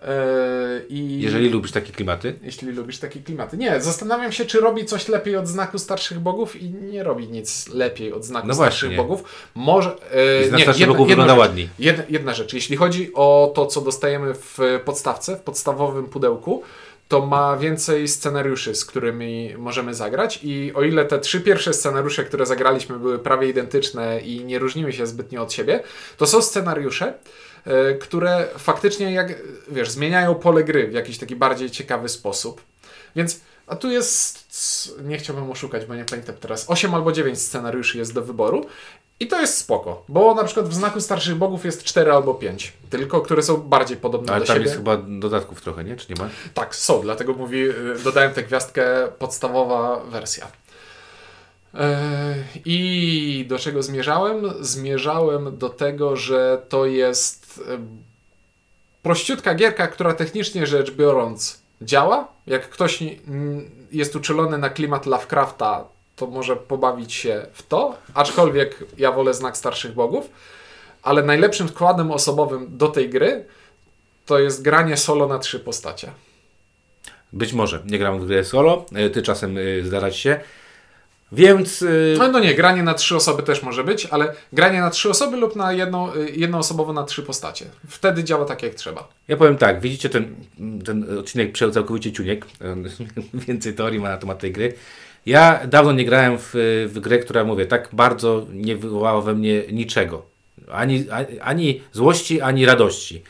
E, 0.06 0.82
i 0.90 1.22
Jeżeli 1.22 1.50
lubisz 1.50 1.72
takie 1.72 1.92
klimaty? 1.94 2.36
jeśli 2.44 2.72
lubisz 2.72 2.98
takie 2.98 3.20
klimaty. 3.20 3.58
Nie, 3.58 3.82
zastanawiam 3.82 4.32
się, 4.32 4.46
czy 4.46 4.60
robi 4.60 4.86
coś 4.86 5.08
lepiej 5.08 5.36
od 5.36 5.48
znaku 5.48 5.80
starszych 5.80 6.20
bogów 6.20 6.62
i 6.62 6.70
nie 6.70 7.04
robi 7.04 7.28
nic 7.28 7.68
lepiej 7.68 8.14
od 8.14 8.26
znaku 8.26 8.48
No 8.48 8.54
starszych 8.54 8.90
właśnie. 8.90 8.98
bogów. 8.98 9.24
Może. 9.56 9.90
E, 10.12 10.44
Znak 10.48 10.58
nie, 10.58 10.64
starszych 10.64 10.80
jedna, 10.80 10.94
bogów 10.94 11.10
jedna 11.10 11.24
wygląda 11.24 11.42
ładniej. 11.48 11.70
Jedna, 11.80 12.04
jedna 12.10 12.34
rzecz. 12.34 12.54
Jeśli 12.54 12.78
chodzi 12.78 13.12
o 13.14 13.52
to, 13.56 13.66
co 13.66 13.82
dostajemy 13.82 14.34
w 14.34 14.58
podstawce, 14.86 15.36
w 15.36 15.40
podstawowym 15.42 16.06
pudełku, 16.06 16.64
to 17.08 17.26
ma 17.26 17.58
więcej 17.58 18.08
scenariuszy, 18.08 18.76
z 18.76 18.86
którymi 18.86 19.54
możemy 19.58 19.94
zagrać. 19.94 20.40
I 20.44 20.72
o 20.76 20.84
ile 20.84 21.06
te 21.06 21.20
trzy 21.20 21.42
pierwsze 21.42 21.74
scenariusze, 21.74 22.24
które 22.24 22.46
zagraliśmy, 22.46 23.00
były 23.00 23.20
prawie 23.20 23.50
identyczne 23.50 24.20
i 24.20 24.46
nie 24.46 24.60
różniły 24.60 24.94
się 24.94 25.08
zbytnio 25.08 25.42
od 25.44 25.54
siebie, 25.54 25.84
to 26.18 26.28
są 26.28 26.42
scenariusze, 26.42 27.14
które 28.00 28.48
faktycznie, 28.58 29.12
jak 29.14 29.34
wiesz, 29.68 29.90
zmieniają 29.90 30.36
pole 30.36 30.64
gry 30.64 30.88
w 30.88 30.94
jakiś 30.94 31.18
taki 31.18 31.36
bardziej 31.36 31.72
ciekawy 31.72 32.10
sposób. 32.10 32.62
Więc, 33.16 33.40
a 33.68 33.76
tu 33.76 33.92
jest, 33.92 34.48
nie 35.04 35.18
chciałbym 35.18 35.52
oszukać, 35.52 35.86
bo 35.86 35.96
nie 35.96 36.06
pamiętam 36.06 36.36
teraz, 36.36 36.66
8 36.70 36.94
albo 36.94 37.12
9 37.12 37.42
scenariuszy 37.42 37.98
jest 37.98 38.14
do 38.14 38.22
wyboru. 38.22 38.66
I 39.20 39.28
to 39.28 39.42
jest 39.42 39.58
spoko, 39.58 40.04
bo 40.10 40.36
na 40.36 40.44
przykład 40.44 40.70
w 40.70 40.74
znaku 40.74 41.02
starszych 41.02 41.36
bogów 41.36 41.66
jest 41.66 41.84
4 41.84 42.12
albo 42.12 42.34
5, 42.34 42.74
tylko 42.90 43.22
które 43.22 43.44
są 43.44 43.58
bardziej 43.58 43.98
podobne 43.98 44.32
Ale 44.32 44.42
do 44.42 44.48
tam 44.48 44.56
siebie. 44.56 44.66
jest 44.66 44.78
chyba 44.78 44.98
dodatków 44.98 45.62
trochę, 45.62 45.84
nie? 45.84 45.96
Czy 45.96 46.14
nie 46.14 46.24
ma? 46.24 46.30
Tak, 46.54 46.76
są, 46.76 47.02
dlatego 47.02 47.34
mówi, 47.34 47.70
y, 47.70 47.74
dodałem 48.04 48.34
tę 48.34 48.44
gwiazdkę 48.44 49.08
podstawowa 49.20 50.00
wersja. 50.00 50.48
E, 51.76 52.36
I 52.66 53.46
do 53.50 53.60
czego 53.60 53.84
zmierzałem? 53.84 54.54
Zmierzałem 54.60 55.58
do 55.58 55.70
tego, 55.70 56.16
że 56.16 56.62
to 56.70 56.86
jest 56.86 57.62
e, 57.68 57.78
prościutka 59.04 59.56
gierka, 59.56 59.88
która 59.88 60.14
technicznie 60.14 60.66
rzecz 60.68 60.92
biorąc 60.92 61.62
działa. 61.82 62.28
Jak 62.48 62.70
ktoś 62.70 63.04
jest 63.92 64.16
uczulony 64.16 64.58
na 64.58 64.70
klimat 64.70 65.06
Lovecrafta, 65.06 65.84
to 66.16 66.28
może 66.28 66.56
pobawić 66.56 67.14
się 67.14 67.46
w 67.54 67.64
to, 67.68 67.98
aczkolwiek 68.14 68.84
ja 68.98 69.12
wolę 69.12 69.34
znak 69.34 69.58
starszych 69.58 69.94
bogów. 69.94 70.30
Ale 71.04 71.24
najlepszym 71.24 71.70
składem 71.70 72.12
osobowym 72.12 72.78
do 72.78 72.88
tej 72.88 73.10
gry 73.10 73.46
to 74.26 74.40
jest 74.40 74.62
granie 74.62 74.98
solo 74.98 75.28
na 75.28 75.40
trzy 75.40 75.60
postacie. 75.60 76.12
Być 77.34 77.54
może. 77.54 77.82
Nie 77.86 78.00
gram 78.00 78.20
w 78.20 78.26
grę 78.28 78.44
solo. 78.44 78.86
y, 79.06 79.10
Ty 79.10 79.22
czasem 79.22 79.58
zdarza 79.84 80.12
ci 80.12 80.22
się. 80.22 80.40
Więc 81.32 81.82
y, 81.82 82.16
No, 82.20 82.28
no 82.28 82.40
nie, 82.40 82.56
granie 82.56 82.84
na 82.84 82.94
trzy 82.94 83.16
osoby 83.16 83.44
też 83.44 83.64
może 83.64 83.84
być, 83.84 84.06
ale 84.06 84.34
granie 84.54 84.82
na 84.82 84.90
trzy 84.90 85.10
osoby 85.10 85.38
lub 85.38 85.56
na 85.56 85.74
jedno, 85.74 86.18
y, 86.18 86.32
jednoosobowo 86.36 86.94
na 86.94 87.04
trzy 87.04 87.24
postacie. 87.24 87.66
Wtedy 87.88 88.24
działa 88.24 88.46
tak 88.46 88.64
jak 88.64 88.76
trzeba. 88.76 89.08
ja 89.28 89.38
powiem 89.38 89.58
tak, 89.58 89.82
widzicie 89.82 90.10
ten, 90.10 90.36
ten 90.86 91.20
odcinek 91.20 91.52
przejął 91.52 91.74
całkowicie 91.74 92.12
ciuniek. 92.12 92.46
Więcej 93.48 93.74
teorii 93.74 94.00
ma 94.00 94.10
na 94.10 94.18
temat 94.18 94.40
tej 94.40 94.52
gry. 94.52 94.74
Ja 95.26 95.68
dawno 95.68 95.92
nie 95.92 96.06
grałem 96.06 96.38
w, 96.38 96.52
w 96.94 97.00
grę, 97.00 97.20
która 97.20 97.44
mówię, 97.44 97.66
tak 97.66 97.90
bardzo 97.94 98.46
nie 98.54 98.76
wywołała 98.76 99.22
we 99.22 99.36
mnie 99.36 99.64
niczego. 99.72 100.26
Ani, 100.72 101.06
ani, 101.42 101.82
złości, 101.92 102.42
ani 102.42 102.66
radości. 102.66 103.24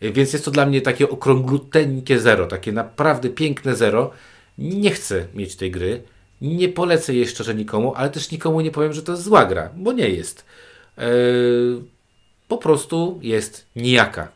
Więc 0.00 0.32
jest 0.32 0.44
to 0.44 0.50
dla 0.50 0.66
mnie 0.66 0.80
takie 0.80 1.08
okrągluteńkie 1.08 2.20
zero, 2.20 2.46
takie 2.46 2.72
naprawdę 2.72 3.28
piękne 3.28 3.76
zero. 3.76 4.10
Nie 4.58 4.90
chcę 4.90 5.26
mieć 5.34 5.56
tej 5.56 5.70
gry. 5.70 6.02
Nie 6.44 6.68
polecę 6.68 7.14
jej 7.14 7.26
szczerze 7.26 7.54
nikomu, 7.54 7.92
ale 7.96 8.10
też 8.10 8.30
nikomu 8.30 8.60
nie 8.60 8.70
powiem, 8.70 8.92
że 8.92 9.02
to 9.02 9.12
jest 9.12 9.24
zła 9.24 9.44
gra, 9.44 9.70
bo 9.76 9.92
nie 9.92 10.08
jest. 10.08 10.44
Yy, 10.98 11.04
po 12.48 12.58
prostu 12.58 13.18
jest 13.22 13.66
nijaka. 13.76 14.28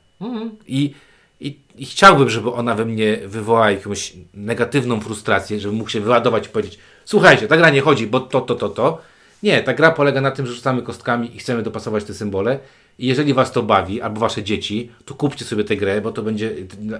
I, 0.66 0.94
i, 1.40 1.59
I 1.77 1.87
chciałbym, 1.87 2.31
żeby 2.31 2.53
ona 2.53 2.75
we 2.75 2.85
mnie 2.85 3.16
wywołała 3.27 3.71
jakąś 3.71 4.12
negatywną 4.35 5.01
frustrację, 5.01 5.61
żebym 5.61 5.77
mógł 5.77 5.90
się 5.90 6.01
wyładować 6.01 6.47
i 6.47 6.49
powiedzieć: 6.49 6.79
Słuchajcie, 7.05 7.49
ta 7.49 7.57
gra 7.57 7.71
nie 7.71 7.81
chodzi, 7.81 8.07
bo 8.07 8.21
to, 8.21 8.40
to, 8.40 8.55
to, 8.55 8.68
to. 8.68 8.99
Nie, 9.42 9.62
ta 9.62 9.75
gra 9.75 9.90
polega 9.90 10.21
na 10.21 10.31
tym, 10.31 10.47
że 10.47 10.53
rzucamy 10.53 10.83
kostkami 10.83 11.37
i 11.37 11.38
chcemy 11.38 11.62
dopasować 11.62 12.05
te 12.05 12.14
symbole. 12.14 12.59
Jeżeli 12.98 13.34
was 13.34 13.52
to 13.52 13.62
bawi, 13.62 14.00
albo 14.00 14.20
wasze 14.20 14.42
dzieci, 14.42 14.90
to 15.04 15.14
kupcie 15.14 15.44
sobie 15.44 15.64
tę 15.64 15.76
grę, 15.76 16.00
bo 16.00 16.12
to 16.12 16.22
będzie. 16.22 16.52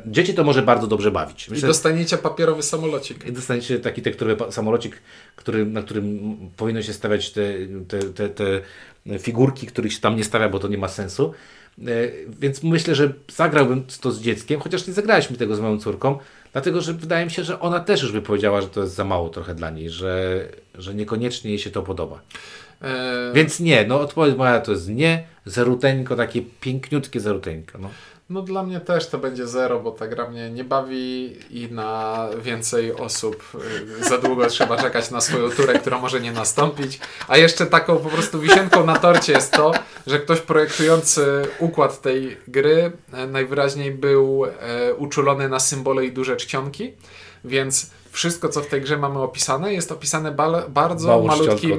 Dzieci 0.07 0.35
to 0.35 0.45
może 0.45 0.63
bardzo 0.63 0.87
dobrze 0.87 1.11
bawić. 1.11 1.49
I 1.49 1.61
dostaniecie 1.67 2.19
papierowy 2.19 2.63
samolocik. 2.63 3.27
I 3.27 3.33
dostaniecie 3.33 3.79
taki 3.79 4.03
tekturowy 4.03 4.53
samolocik, 4.53 4.97
który, 5.37 5.67
na 5.67 5.83
którym 5.83 6.37
powinno 6.57 6.83
się 6.83 6.93
stawiać 6.93 7.31
te, 7.31 7.43
te, 7.89 7.99
te, 7.99 8.29
te 8.29 8.61
figurki, 9.19 9.67
których 9.67 9.93
się 9.93 10.01
tam 10.01 10.17
nie 10.17 10.25
stawia, 10.25 10.49
bo 10.49 10.59
to 10.59 10.69
nie 10.69 10.79
ma 10.79 10.89
sensu. 10.89 11.33
E, 11.79 11.85
Więc 12.41 12.63
myślę, 12.63 12.95
że 12.95 13.13
zagrałbym 13.33 13.85
to 14.01 14.13
z 14.13 14.21
dzieckiem, 14.21 14.61
chociaż 14.61 14.87
nie 14.87 14.93
zagraliśmy 14.93 15.37
tego 15.37 15.57
z 15.57 15.61
moją 15.61 15.79
córką, 15.79 16.19
dlatego 16.53 16.81
że 16.81 16.93
wydaje 16.95 17.25
mi 17.25 17.31
się, 17.31 17.45
że 17.45 17.61
ona 17.61 17.81
też 17.81 18.03
już 18.03 18.13
by 18.13 18.23
powiedziała, 18.23 18.61
że 18.61 18.69
to 18.69 18.81
jest 18.81 18.95
za 18.95 19.05
mało 19.05 19.29
trochę 19.29 19.55
dla 19.55 19.71
niej, 19.71 19.91
że, 19.91 20.45
że 20.75 20.95
niekoniecznie 20.95 21.51
jej 21.51 21.59
się 21.59 21.71
to 21.71 21.83
podoba. 21.83 22.21
E, 22.83 23.33
Więc 23.35 23.61
nie, 23.61 23.85
no 23.89 24.01
odpowiedź 24.01 24.37
moja 24.37 24.61
to 24.61 24.73
jest 24.73 24.89
nie, 24.89 25.25
zeruteńko, 25.49 26.17
takie 26.17 26.43
piękniutkie 26.61 27.21
zeruteńko. 27.21 27.79
No. 27.79 27.91
No 28.31 28.43
dla 28.43 28.63
mnie 28.63 28.81
też 28.81 29.07
to 29.09 29.19
będzie 29.19 29.47
zero, 29.47 29.81
bo 29.81 29.91
ta 29.91 30.07
gra 30.09 30.31
mnie 30.31 30.51
nie 30.51 30.65
bawi 30.65 31.37
i 31.51 31.69
na 31.73 32.29
więcej 32.43 32.93
osób 32.93 33.43
y, 34.01 34.09
za 34.09 34.19
długo 34.19 34.47
trzeba 34.47 34.77
czekać 34.83 35.11
na 35.11 35.21
swoją 35.21 35.51
turę, 35.51 35.79
która 35.79 35.99
może 35.99 36.21
nie 36.21 36.33
nastąpić. 36.33 37.01
A 37.29 37.37
jeszcze 37.37 37.67
taką 37.67 37.97
po 37.97 38.09
prostu 38.09 38.41
wisienką 38.41 38.87
na 38.87 38.97
torcie 38.97 39.33
jest 39.33 39.53
to, 39.53 39.73
że 40.07 40.19
ktoś 40.19 40.41
projektujący 40.41 41.47
układ 41.59 42.01
tej 42.01 42.37
gry 42.49 42.93
e, 43.13 43.27
najwyraźniej 43.27 43.91
był 43.91 44.45
e, 44.45 44.95
uczulony 44.95 45.49
na 45.49 45.61
symbole 45.61 46.05
i 46.05 46.13
duże 46.13 46.37
czcionki, 46.37 46.93
więc 47.45 47.91
wszystko, 48.19 48.49
co 48.49 48.63
w 48.63 48.67
tej 48.67 48.81
grze 48.81 48.97
mamy 48.97 49.19
opisane, 49.19 49.75
jest 49.75 49.93
opisane 49.93 50.33
bardzo 50.69 51.09
Mało 51.09 51.27
malutkimi, 51.27 51.79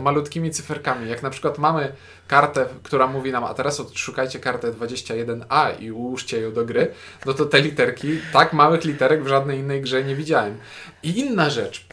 malutkimi 0.00 0.50
cyferkami. 0.50 1.10
Jak 1.10 1.22
na 1.22 1.30
przykład 1.30 1.58
mamy 1.58 1.92
kartę, 2.28 2.66
która 2.82 3.06
mówi 3.06 3.32
nam, 3.32 3.44
a 3.44 3.54
teraz 3.54 3.80
odszukajcie 3.80 4.38
kartę 4.38 4.72
21A 4.72 5.80
i 5.80 5.92
ułóżcie 5.92 6.40
ją 6.40 6.52
do 6.52 6.64
gry, 6.64 6.92
no 7.26 7.34
to 7.34 7.46
te 7.46 7.60
literki, 7.60 8.08
tak 8.32 8.52
małych 8.52 8.84
literek 8.84 9.24
w 9.24 9.26
żadnej 9.26 9.58
innej 9.58 9.80
grze 9.82 10.04
nie 10.04 10.16
widziałem. 10.16 10.56
I 11.02 11.18
inna 11.18 11.50
rzecz. 11.50 11.86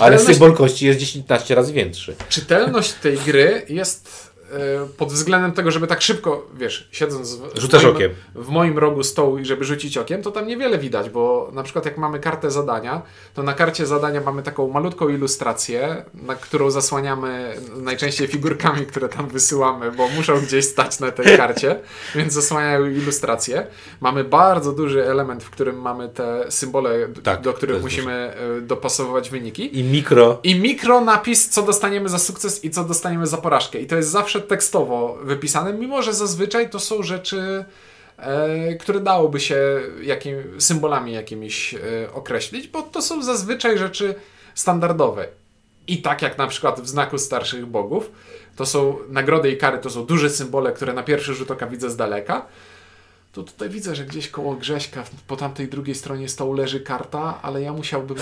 Ale 0.00 0.16
Czytelność- 0.16 0.26
symbol 0.26 0.54
kości 0.56 0.86
jest 0.86 0.98
10 0.98 1.54
razy 1.54 1.72
większy. 1.72 2.16
Czytelność 2.28 2.92
tej 2.92 3.18
gry 3.18 3.62
jest 3.68 4.33
pod 4.96 5.12
względem 5.12 5.52
tego, 5.52 5.70
żeby 5.70 5.86
tak 5.86 6.02
szybko, 6.02 6.46
wiesz, 6.54 6.88
siedząc 6.92 7.34
w, 7.34 7.58
Rzucasz 7.58 7.80
w, 7.80 7.84
moim, 7.84 7.96
okiem. 7.96 8.10
w 8.34 8.48
moim 8.48 8.78
rogu 8.78 9.02
stołu 9.02 9.38
i 9.38 9.44
żeby 9.44 9.64
rzucić 9.64 9.98
okiem, 9.98 10.22
to 10.22 10.30
tam 10.30 10.46
niewiele 10.46 10.78
widać, 10.78 11.10
bo 11.10 11.50
na 11.52 11.62
przykład 11.62 11.84
jak 11.84 11.98
mamy 11.98 12.20
kartę 12.20 12.50
zadania, 12.50 13.02
to 13.34 13.42
na 13.42 13.54
karcie 13.54 13.86
zadania 13.86 14.20
mamy 14.20 14.42
taką 14.42 14.68
malutką 14.68 15.08
ilustrację, 15.08 16.04
na 16.14 16.34
którą 16.34 16.70
zasłaniamy 16.70 17.56
najczęściej 17.76 18.28
figurkami, 18.28 18.86
które 18.86 19.08
tam 19.08 19.28
wysyłamy, 19.28 19.92
bo 19.92 20.08
muszą 20.08 20.40
gdzieś 20.40 20.64
stać 20.64 21.00
na 21.00 21.10
tej 21.10 21.36
karcie, 21.38 21.80
więc 22.14 22.32
zasłaniają 22.32 22.86
ilustrację. 22.86 23.66
Mamy 24.00 24.24
bardzo 24.24 24.72
duży 24.72 25.06
element, 25.06 25.44
w 25.44 25.50
którym 25.50 25.80
mamy 25.80 26.08
te 26.08 26.46
symbole, 26.50 27.08
Tak, 27.22 27.40
do 27.40 27.52
których 27.52 27.82
musimy 27.82 28.12
e, 28.12 28.60
dopasowywać 28.60 29.30
wyniki. 29.30 29.78
I 29.78 29.84
mikro. 29.84 30.38
I 30.42 30.60
mikronapis, 30.60 31.48
co 31.48 31.62
dostaniemy 31.62 32.08
za 32.08 32.18
sukces 32.18 32.64
i 32.64 32.70
co 32.70 32.84
dostaniemy 32.84 33.26
za 33.26 33.36
porażkę. 33.36 33.78
I 33.80 33.86
to 33.86 33.96
jest 33.96 34.08
zawsze 34.08 34.33
tekstowo 34.40 35.18
wypisane, 35.22 35.72
mimo 35.72 36.02
że 36.02 36.14
zazwyczaj 36.14 36.70
to 36.70 36.80
są 36.80 37.02
rzeczy, 37.02 37.64
e, 38.18 38.74
które 38.74 39.00
dałoby 39.00 39.40
się 39.40 39.80
jakim, 40.02 40.60
symbolami 40.60 41.12
jakimiś 41.12 41.74
e, 41.74 41.78
określić, 42.12 42.68
bo 42.68 42.82
to 42.82 43.02
są 43.02 43.22
zazwyczaj 43.22 43.78
rzeczy 43.78 44.14
standardowe. 44.54 45.26
I 45.86 46.02
tak 46.02 46.22
jak 46.22 46.38
na 46.38 46.46
przykład 46.46 46.80
w 46.80 46.88
znaku 46.88 47.18
starszych 47.18 47.66
bogów, 47.66 48.10
to 48.56 48.66
są 48.66 48.98
nagrody 49.08 49.50
i 49.50 49.56
kary, 49.56 49.78
to 49.78 49.90
są 49.90 50.06
duże 50.06 50.30
symbole, 50.30 50.72
które 50.72 50.92
na 50.92 51.02
pierwszy 51.02 51.34
rzut 51.34 51.50
oka 51.50 51.66
widzę 51.66 51.90
z 51.90 51.96
daleka. 51.96 52.46
To 53.34 53.42
tutaj 53.42 53.68
widzę, 53.70 53.94
że 53.94 54.04
gdzieś 54.04 54.28
koło 54.28 54.54
Grześka 54.54 55.04
po 55.26 55.36
tamtej 55.36 55.68
drugiej 55.68 55.94
stronie 55.94 56.28
stołu 56.28 56.52
leży 56.52 56.80
karta, 56.80 57.38
ale 57.42 57.62
ja 57.62 57.72
musiałbym 57.72 58.16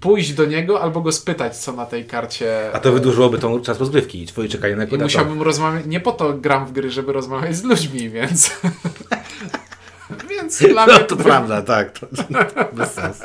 pójść 0.00 0.32
do 0.32 0.44
niego 0.46 0.80
albo 0.80 1.00
go 1.00 1.12
spytać, 1.12 1.56
co 1.56 1.72
na 1.72 1.86
tej 1.86 2.04
karcie. 2.04 2.70
A 2.72 2.78
to 2.78 2.92
wydłużyłoby 2.92 3.38
tą 3.38 3.60
czas 3.60 3.78
rozgrywki 3.80 4.22
i 4.22 4.26
twoje 4.26 4.48
czekanie 4.48 4.76
na 4.76 4.84
I 4.84 4.88
to. 4.88 4.96
musiałbym 4.96 5.42
rozmawiać. 5.42 5.86
Nie 5.86 6.00
po 6.00 6.12
to 6.12 6.32
gram 6.32 6.66
w 6.66 6.72
gry, 6.72 6.90
żeby 6.90 7.12
rozmawiać 7.12 7.56
z 7.56 7.62
ludźmi, 7.64 8.10
więc. 8.10 8.50
więc 10.30 10.58
dla 10.72 10.86
No 10.86 10.92
mnie 10.92 11.04
to 11.04 11.16
to, 11.16 11.24
prawda, 11.24 11.62
tak. 11.62 11.98
To, 11.98 12.06
bez 12.76 12.92
sensu. 12.92 13.22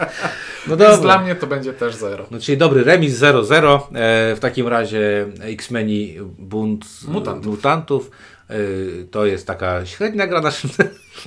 No 0.68 0.78
Więc 0.78 0.78
dla 0.78 0.98
dobra. 0.98 1.22
mnie 1.22 1.36
to 1.36 1.48
będzie 1.48 1.74
też 1.74 1.96
zero. 1.96 2.26
No, 2.32 2.40
czyli 2.40 2.58
dobry 2.58 2.84
remis 2.84 3.20
0-0. 3.20 3.80
E, 3.80 4.36
w 4.36 4.40
takim 4.40 4.68
razie 4.68 5.28
X-Meni 5.42 6.16
Bunt 6.38 6.86
Mutantów. 7.08 7.46
mutantów. 7.46 8.12
E, 8.50 8.56
to 9.12 9.26
jest 9.26 9.48
taka 9.48 9.86
średnia 9.86 10.28
gra 10.28 10.42
naszym, 10.42 10.70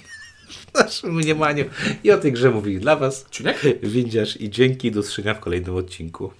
w 0.72 0.74
naszym 0.74 1.14
mniemaniu. 1.14 1.64
I 2.04 2.10
o 2.10 2.18
tej 2.18 2.32
grze 2.32 2.50
mówili 2.50 2.80
dla 2.80 2.96
Was 2.96 3.26
Czuniek? 3.30 3.60
Windziarz 3.82 4.40
i 4.40 4.50
dzięki. 4.50 4.90
Do 4.90 5.00
usłyszenia 5.00 5.34
w 5.34 5.40
kolejnym 5.40 5.76
odcinku. 5.76 6.32